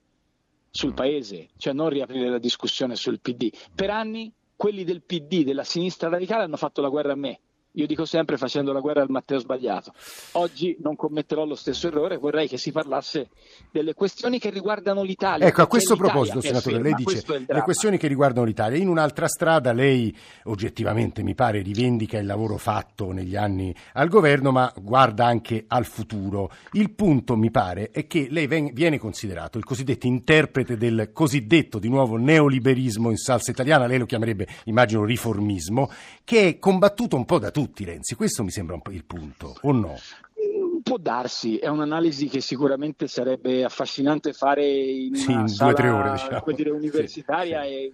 sul 0.70 0.94
paese, 0.94 1.50
cioè 1.58 1.74
non 1.74 1.89
riaprire 1.89 2.30
la 2.30 2.38
discussione 2.38 2.96
sul 2.96 3.20
PD. 3.20 3.50
Per 3.74 3.89
anni 3.89 4.32
quelli 4.56 4.84
del 4.84 5.01
PD, 5.01 5.44
della 5.44 5.63
sinistra 5.63 6.10
radicale, 6.10 6.44
hanno 6.44 6.58
fatto 6.58 6.82
la 6.82 6.89
guerra 6.89 7.13
a 7.13 7.15
me. 7.15 7.39
Io 7.75 7.88
dico 7.88 8.04
sempre 8.04 8.36
facendo 8.36 8.74
la 8.74 8.82
guerra 8.82 9.01
al 9.01 9.10
Matteo 9.10 9.40
sbagliato. 9.40 9.94
Oggi 10.34 10.75
non 10.82 10.98
commetterò 10.98 11.46
lo 11.46 11.56
stesso 11.56 11.88
errore, 11.88 12.18
vorrei 12.18 12.50
che 12.50 12.58
si 12.58 12.74
parlasse 12.74 13.30
delle 13.72 13.93
questioni 13.93 14.39
che 14.39 14.50
riguardano 14.50 15.04
l'Italia. 15.04 15.48
Ecco, 15.48 15.62
a 15.62 15.67
questo 15.67 15.95
proposito, 15.95 16.41
senatore, 16.41 16.82
lei 16.82 16.93
dice 16.95 17.24
le 17.48 17.62
questioni 17.62 17.98
che 17.98 18.10
riguardano 18.10 18.45
l'Italia. 18.45 18.78
In 18.78 18.89
un'altra 18.89 19.30
strada 19.30 19.72
lei 19.72 20.13
oggettivamente, 20.43 21.24
mi 21.24 21.34
pare, 21.34 21.62
rivendica 21.62 22.17
il 22.17 22.26
lavoro 22.26 22.58
fatto 22.58 23.13
negli 23.13 23.38
anni 23.38 23.74
al 23.93 24.10
governo, 24.10 24.52
ma 24.52 24.69
guarda 24.76 25.26
anche 25.26 25.63
al 25.65 25.86
futuro. 25.86 26.52
Il 26.74 26.91
punto, 26.91 27.38
mi 27.38 27.52
pare, 27.52 27.91
è 27.91 28.06
che 28.06 28.28
lei 28.30 28.48
viene 28.74 29.00
considerato 29.00 29.58
il 29.58 29.63
cosiddetto 29.63 30.08
interprete 30.08 30.76
del 30.76 31.12
cosiddetto, 31.13 31.80
di 31.80 31.88
nuovo, 31.88 32.17
neoliberismo 32.17 33.10
in 33.10 33.17
salsa 33.17 33.52
italiana, 33.52 33.86
lei 33.86 33.98
lo 33.98 34.06
chiamerebbe, 34.06 34.45
immagino, 34.65 35.06
riformismo, 35.06 35.89
che 36.26 36.50
è 36.50 36.60
combattuto 36.60 37.15
un 37.15 37.24
po' 37.24 37.39
da 37.39 37.50
tutti 37.50 37.60
tutti, 37.62 37.84
Renzi. 37.84 38.15
Questo 38.15 38.43
mi 38.43 38.50
sembra 38.50 38.76
un 38.76 38.82
po' 38.82 38.91
il 38.91 39.06
punto, 39.06 39.56
o 39.62 39.71
no? 39.71 39.95
Può 40.82 40.97
darsi, 40.97 41.58
è 41.58 41.67
un'analisi 41.67 42.28
che 42.28 42.41
sicuramente 42.41 43.08
sarebbe 43.08 43.63
affascinante 43.63 44.34
fare 44.34 44.65
in 44.67 45.15
sì, 45.15 45.30
una 45.30 45.41
in 45.41 45.47
sala, 45.47 45.71
due 45.71 45.80
o 45.80 45.84
tre 45.84 45.89
ore, 45.95 46.12
diciamo. 46.12 46.52
dire, 46.54 46.69
universitaria 46.71 47.62
sì, 47.62 47.67
sì. 47.67 47.74
e 47.76 47.91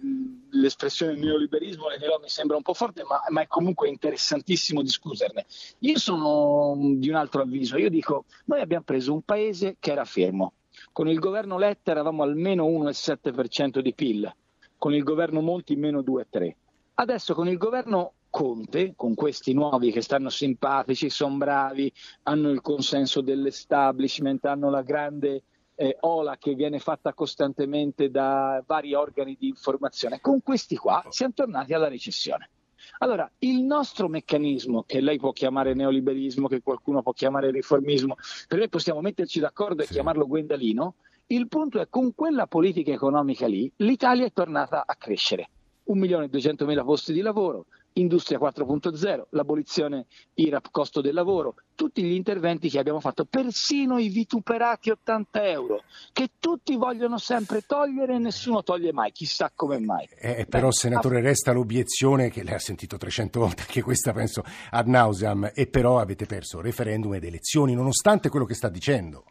l'espressione 0.52 1.14
neoliberismo 1.16 1.88
le 1.88 1.98
dirò, 1.98 2.18
mi 2.18 2.30
sembra 2.30 2.56
un 2.56 2.62
po' 2.62 2.72
forte, 2.72 3.04
ma, 3.04 3.20
ma, 3.28 3.42
è 3.42 3.46
comunque 3.46 3.88
interessantissimo 3.88 4.80
discuterne. 4.80 5.44
Io 5.80 5.98
sono 5.98 6.78
di 6.96 7.10
un 7.10 7.16
altro 7.16 7.42
avviso, 7.42 7.76
io 7.76 7.90
dico, 7.90 8.24
noi 8.46 8.60
abbiamo 8.62 8.84
preso 8.84 9.12
un 9.12 9.20
paese 9.20 9.76
che 9.78 9.92
era 9.92 10.06
fermo, 10.06 10.54
con 10.92 11.08
il 11.08 11.18
governo 11.18 11.58
Letta 11.58 11.90
eravamo 11.90 12.22
almeno 12.22 12.64
1,7% 12.64 13.80
di 13.80 13.92
PIL, 13.92 14.34
con 14.78 14.94
il 14.94 15.02
governo 15.02 15.42
Monti 15.42 15.76
meno 15.76 16.00
2,3%. 16.00 16.54
Adesso 17.00 17.34
con 17.34 17.46
il 17.46 17.58
governo 17.58 18.14
Conte, 18.38 18.92
con 18.94 19.16
questi 19.16 19.52
nuovi 19.52 19.90
che 19.90 20.00
stanno 20.00 20.28
simpatici, 20.28 21.10
sono 21.10 21.38
bravi, 21.38 21.92
hanno 22.22 22.50
il 22.50 22.60
consenso 22.60 23.20
dell'establishment, 23.20 24.44
hanno 24.44 24.70
la 24.70 24.82
grande 24.82 25.42
eh, 25.74 25.96
ola 26.02 26.36
che 26.36 26.54
viene 26.54 26.78
fatta 26.78 27.14
costantemente 27.14 28.12
da 28.12 28.62
vari 28.64 28.94
organi 28.94 29.36
di 29.36 29.48
informazione, 29.48 30.20
con 30.20 30.40
questi 30.40 30.76
qua 30.76 31.04
siamo 31.08 31.32
tornati 31.34 31.74
alla 31.74 31.88
recessione. 31.88 32.50
Allora, 32.98 33.28
il 33.38 33.64
nostro 33.64 34.06
meccanismo, 34.06 34.84
che 34.84 35.00
lei 35.00 35.18
può 35.18 35.32
chiamare 35.32 35.74
neoliberismo, 35.74 36.46
che 36.46 36.62
qualcuno 36.62 37.02
può 37.02 37.12
chiamare 37.12 37.50
riformismo, 37.50 38.14
per 38.46 38.58
noi 38.58 38.68
possiamo 38.68 39.00
metterci 39.00 39.40
d'accordo 39.40 39.82
e 39.82 39.86
sì. 39.86 39.94
chiamarlo 39.94 40.28
Gwendalino, 40.28 40.94
il 41.26 41.48
punto 41.48 41.80
è 41.80 41.88
con 41.90 42.14
quella 42.14 42.46
politica 42.46 42.92
economica 42.92 43.48
lì 43.48 43.68
l'Italia 43.78 44.26
è 44.26 44.32
tornata 44.32 44.84
a 44.86 44.94
crescere. 44.94 45.50
1 45.88 45.98
milione 45.98 46.26
e 46.26 46.28
200 46.28 46.66
mila 46.66 46.84
posti 46.84 47.12
di 47.12 47.20
lavoro, 47.20 47.66
Industria 47.98 48.38
4.0, 48.38 49.24
l'abolizione 49.30 50.06
IRAP 50.34 50.70
costo 50.70 51.00
del 51.00 51.14
lavoro, 51.14 51.54
tutti 51.74 52.02
gli 52.02 52.12
interventi 52.12 52.68
che 52.68 52.78
abbiamo 52.78 53.00
fatto, 53.00 53.24
persino 53.24 53.98
i 53.98 54.08
vituperati 54.08 54.90
80 54.90 55.48
euro, 55.48 55.82
che 56.12 56.30
tutti 56.38 56.76
vogliono 56.76 57.18
sempre 57.18 57.62
togliere 57.62 58.14
e 58.14 58.18
nessuno 58.18 58.62
toglie 58.62 58.92
mai, 58.92 59.12
chissà 59.12 59.50
come 59.54 59.78
mai. 59.78 60.08
Eh, 60.18 60.46
però, 60.48 60.68
Beh, 60.68 60.74
senatore, 60.74 61.20
resta 61.20 61.52
l'obiezione 61.52 62.30
che 62.30 62.42
lei 62.42 62.54
ha 62.54 62.58
sentito 62.58 62.96
300 62.96 63.40
volte, 63.40 63.62
anche 63.62 63.82
questa 63.82 64.12
penso 64.12 64.42
ad 64.70 64.86
nauseam, 64.86 65.50
e 65.54 65.66
però 65.66 65.98
avete 65.98 66.26
perso 66.26 66.60
referendum 66.60 67.14
ed 67.14 67.24
elezioni, 67.24 67.74
nonostante 67.74 68.28
quello 68.28 68.44
che 68.44 68.54
sta 68.54 68.68
dicendo. 68.68 69.24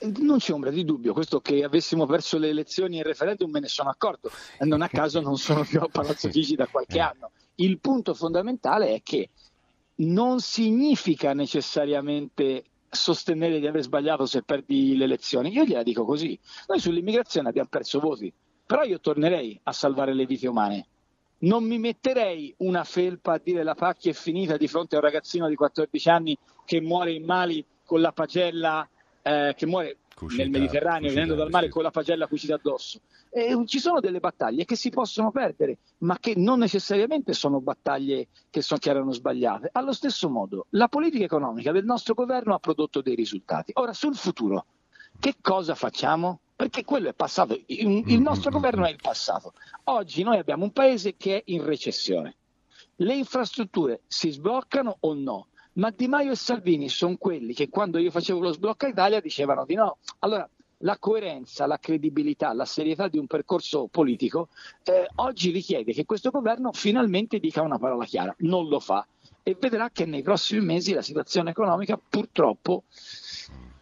Non 0.00 0.38
c'è 0.38 0.52
ombra 0.52 0.70
di 0.70 0.84
dubbio, 0.84 1.12
questo 1.12 1.40
che 1.40 1.64
avessimo 1.64 2.06
perso 2.06 2.38
le 2.38 2.48
elezioni 2.48 2.96
e 2.96 2.98
il 3.00 3.04
referendum 3.04 3.50
me 3.50 3.58
ne 3.58 3.66
sono 3.66 3.90
accorto, 3.90 4.30
non 4.60 4.80
a 4.82 4.88
caso 4.88 5.20
non 5.20 5.36
sono 5.36 5.64
più 5.68 5.80
a 5.80 5.88
Palazzo 5.90 6.28
Chigi 6.28 6.54
da 6.54 6.68
qualche 6.68 7.00
anno. 7.00 7.32
Il 7.60 7.78
punto 7.80 8.14
fondamentale 8.14 8.94
è 8.94 9.02
che 9.02 9.30
non 9.96 10.40
significa 10.40 11.32
necessariamente 11.32 12.64
sostenere 12.88 13.58
di 13.58 13.66
aver 13.66 13.82
sbagliato 13.82 14.26
se 14.26 14.42
perdi 14.42 14.96
le 14.96 15.04
elezioni. 15.04 15.52
Io 15.52 15.64
gliela 15.64 15.82
dico 15.82 16.04
così. 16.04 16.38
Noi 16.68 16.78
sull'immigrazione 16.78 17.48
abbiamo 17.48 17.68
perso 17.68 17.98
voti, 17.98 18.32
però 18.64 18.82
io 18.82 19.00
tornerei 19.00 19.58
a 19.64 19.72
salvare 19.72 20.14
le 20.14 20.26
vite 20.26 20.46
umane. 20.46 20.86
Non 21.40 21.64
mi 21.64 21.78
metterei 21.78 22.54
una 22.58 22.84
felpa 22.84 23.34
a 23.34 23.40
dire 23.42 23.62
la 23.62 23.74
pacchia 23.74 24.10
è 24.10 24.14
finita 24.14 24.56
di 24.56 24.68
fronte 24.68 24.94
a 24.94 24.98
un 24.98 25.04
ragazzino 25.04 25.48
di 25.48 25.54
14 25.54 26.08
anni 26.10 26.38
che 26.64 26.80
muore 26.80 27.12
in 27.12 27.24
Mali 27.24 27.64
con 27.84 28.00
la 28.00 28.12
pagella, 28.12 28.88
eh, 29.22 29.54
che 29.56 29.66
muore 29.66 29.98
Cucita, 30.14 30.42
nel 30.42 30.50
Mediterraneo, 30.50 31.00
cucita, 31.02 31.20
venendo 31.20 31.34
dal 31.36 31.50
mare 31.50 31.66
sì. 31.66 31.72
con 31.72 31.82
la 31.82 31.90
pagella 31.90 32.26
cucita 32.26 32.54
addosso. 32.54 33.00
E 33.30 33.56
ci 33.66 33.78
sono 33.78 34.00
delle 34.00 34.20
battaglie 34.20 34.64
che 34.64 34.76
si 34.76 34.90
possono 34.90 35.30
perdere, 35.30 35.78
ma 35.98 36.18
che 36.18 36.34
non 36.36 36.58
necessariamente 36.60 37.32
sono 37.32 37.60
battaglie 37.60 38.28
che, 38.50 38.62
sono, 38.62 38.80
che 38.80 38.90
erano 38.90 39.12
sbagliate. 39.12 39.70
Allo 39.72 39.92
stesso 39.92 40.28
modo, 40.28 40.66
la 40.70 40.88
politica 40.88 41.24
economica 41.24 41.72
del 41.72 41.84
nostro 41.84 42.14
governo 42.14 42.54
ha 42.54 42.58
prodotto 42.58 43.00
dei 43.00 43.14
risultati. 43.14 43.72
Ora, 43.74 43.92
sul 43.92 44.16
futuro, 44.16 44.66
che 45.18 45.34
cosa 45.40 45.74
facciamo? 45.74 46.40
Perché 46.56 46.84
quello 46.84 47.08
è 47.08 47.14
passato, 47.14 47.56
il 47.66 48.20
nostro 48.20 48.50
governo 48.50 48.84
è 48.84 48.90
il 48.90 48.98
passato. 49.00 49.52
Oggi 49.84 50.22
noi 50.24 50.38
abbiamo 50.38 50.64
un 50.64 50.72
paese 50.72 51.14
che 51.16 51.36
è 51.36 51.42
in 51.46 51.64
recessione. 51.64 52.34
Le 52.96 53.14
infrastrutture 53.14 54.00
si 54.08 54.30
sbloccano 54.30 54.96
o 55.00 55.14
no? 55.14 55.46
ma 55.78 55.90
Di 55.90 56.08
Maio 56.08 56.32
e 56.32 56.36
Salvini 56.36 56.88
sono 56.88 57.16
quelli 57.16 57.54
che 57.54 57.68
quando 57.68 57.98
io 57.98 58.10
facevo 58.10 58.40
lo 58.40 58.52
sblocca 58.52 58.88
Italia 58.88 59.20
dicevano 59.20 59.64
di 59.64 59.74
no. 59.74 59.98
Allora, 60.20 60.48
la 60.78 60.98
coerenza, 60.98 61.66
la 61.66 61.78
credibilità, 61.78 62.52
la 62.52 62.64
serietà 62.64 63.08
di 63.08 63.18
un 63.18 63.26
percorso 63.26 63.88
politico, 63.90 64.48
eh, 64.84 65.08
oggi 65.16 65.50
richiede 65.50 65.92
che 65.92 66.04
questo 66.04 66.30
governo 66.30 66.72
finalmente 66.72 67.38
dica 67.38 67.62
una 67.62 67.78
parola 67.78 68.04
chiara. 68.04 68.34
Non 68.38 68.68
lo 68.68 68.80
fa 68.80 69.06
e 69.42 69.56
vedrà 69.58 69.90
che 69.90 70.04
nei 70.04 70.22
prossimi 70.22 70.64
mesi 70.64 70.92
la 70.92 71.02
situazione 71.02 71.50
economica 71.50 71.98
purtroppo 71.98 72.84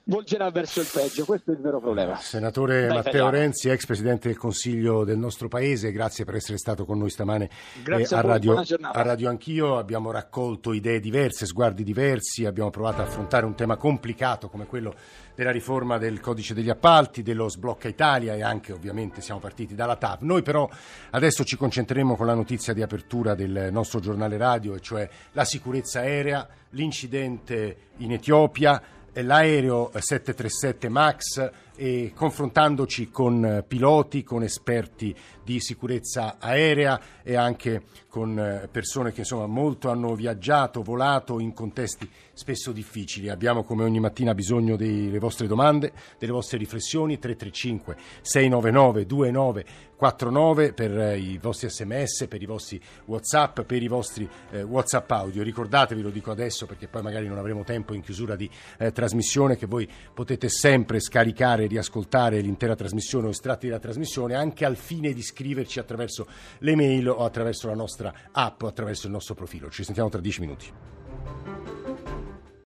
volgerà 0.09 0.51
verso 0.51 0.81
il 0.81 0.89
peggio, 0.93 1.25
questo 1.25 1.51
è 1.51 1.55
il 1.55 1.61
vero 1.61 1.81
problema. 1.81 2.17
Senatore 2.17 2.87
Dai, 2.87 2.97
Matteo 2.97 3.11
italiano. 3.11 3.31
Renzi, 3.31 3.69
ex 3.69 3.87
Presidente 3.87 4.29
del 4.29 4.37
Consiglio 4.37 5.05
del 5.05 5.19
nostro 5.19 5.49
Paese, 5.49 5.91
grazie 5.91 6.25
per 6.25 6.37
essere 6.37 6.59
stato 6.59 6.85
con 6.85 6.99
noi 6.99 7.11
stamane 7.11 7.51
eh, 7.85 8.07
a, 8.11 8.19
a, 8.19 8.21
radio, 8.21 8.57
a, 8.57 9.03
radio, 9.03 9.29
Anch'io. 9.29 9.79
Abbiamo 9.79 10.11
raccolto 10.11 10.73
idee 10.73 11.01
diverse, 11.01 11.47
sguardi 11.47 11.83
diversi, 11.83 12.45
abbiamo 12.45 12.71
provato 12.71 13.01
a 13.01 13.05
affrontare 13.05 13.47
un 13.47 13.55
tema 13.55 13.77
complicato 13.77 14.49
come 14.49 14.67
quello 14.67 14.95
della 15.35 15.51
riforma 15.51 15.99
del 15.99 16.21
codice 16.21 16.55
degli 16.55 16.71
appalti, 16.71 17.23
dello 17.23 17.49
sblocca 17.49 17.89
Italia 17.89 18.35
e 18.35 18.43
anche 18.43 18.73
ovviamente 18.73 19.21
siamo 19.21 19.41
partiti 19.41 19.75
dalla 19.75 19.97
TAV. 19.97 20.23
Noi 20.23 20.43
però 20.43 20.69
adesso 21.11 21.45
ci 21.45 21.57
concentreremo 21.57 22.17
con 22.17 22.27
la 22.27 22.35
notizia 22.35 22.73
di 22.73 22.83
apertura 22.83 23.35
del 23.35 23.69
nostro 23.71 24.01
giornale 24.01 24.37
radio, 24.37 24.75
e 24.77 24.81
cioè 24.81 25.09
la 25.33 25.45
sicurezza 25.45 26.01
aerea, 26.01 26.49
l'incidente 26.71 27.77
in 27.99 28.13
Etiopia 28.13 28.81
l'aereo 29.23 29.91
737 29.99 30.89
MAX 30.89 31.51
e 31.77 32.13
confrontandoci 32.15 33.11
con 33.11 33.65
piloti, 33.67 34.25
con 34.25 34.43
esperti 34.43 35.15
di 35.45 35.61
sicurezza 35.61 36.37
aerea 36.41 37.01
e 37.23 37.37
anche 37.37 37.83
con 38.09 38.39
eh, 38.39 38.67
persone 38.71 39.13
che 39.13 39.21
insomma 39.21 39.47
molto 39.47 39.91
hanno 39.91 40.15
viaggiato, 40.15 40.83
volato 40.83 41.39
in 41.39 41.53
contesti 41.53 42.11
spesso 42.33 42.73
difficili. 42.73 43.29
Abbiamo 43.29 43.63
come 43.63 43.85
ogni 43.85 44.01
mattina 44.01 44.35
bisogno 44.35 44.75
delle 44.75 45.19
vostre 45.19 45.47
domande, 45.47 45.93
delle 46.19 46.33
vostre 46.33 46.59
riflessioni 46.59 47.19
335 47.19 47.97
699 48.23 49.07
2949 49.07 50.73
per 50.73 50.99
eh, 50.99 51.19
i 51.19 51.39
vostri 51.39 51.69
sms, 51.69 52.27
per 52.27 52.41
i 52.41 52.47
vostri 52.47 52.81
whatsapp, 53.05 53.61
per 53.61 53.83
i 53.83 53.89
vostri 53.89 54.29
eh, 54.51 54.63
whatsapp 54.63 55.11
audio. 55.11 55.43
Ricordatevi, 55.43 56.01
lo 56.01 56.11
dico 56.11 56.31
adesso 56.31 56.65
perché 56.65 56.89
poi 56.89 57.03
magari 57.03 57.29
non 57.29 57.37
avremo 57.39 57.65
tempo 57.65 57.93
in 57.93 58.01
chiusura 58.01 58.35
di 58.35 58.49
eh, 58.79 58.93
trasmissione, 58.93 59.57
che 59.57 59.67
voi 59.67 59.89
potete 60.15 60.49
sempre 60.49 61.01
scaricare 61.01 61.66
riascoltare 61.67 62.41
l'intera 62.41 62.75
trasmissione 62.75 63.27
o 63.27 63.31
estratti 63.31 63.67
della 63.67 63.79
trasmissione 63.79 64.35
anche 64.35 64.65
al 64.65 64.77
fine 64.77 65.13
di 65.13 65.23
scriverci 65.23 65.79
attraverso 65.79 66.27
le 66.59 66.75
mail 66.75 67.09
o 67.09 67.25
attraverso 67.25 67.69
la 67.69 67.75
nostra 67.75 68.13
app 68.33 68.63
o 68.63 68.67
attraverso 68.67 69.07
il 69.07 69.13
nostro 69.13 69.35
profilo. 69.35 69.71
Ci 69.71 69.85
sentiamo 69.85 70.09
tra 70.09 70.21
dieci 70.21 70.41
minuti. 70.41 71.76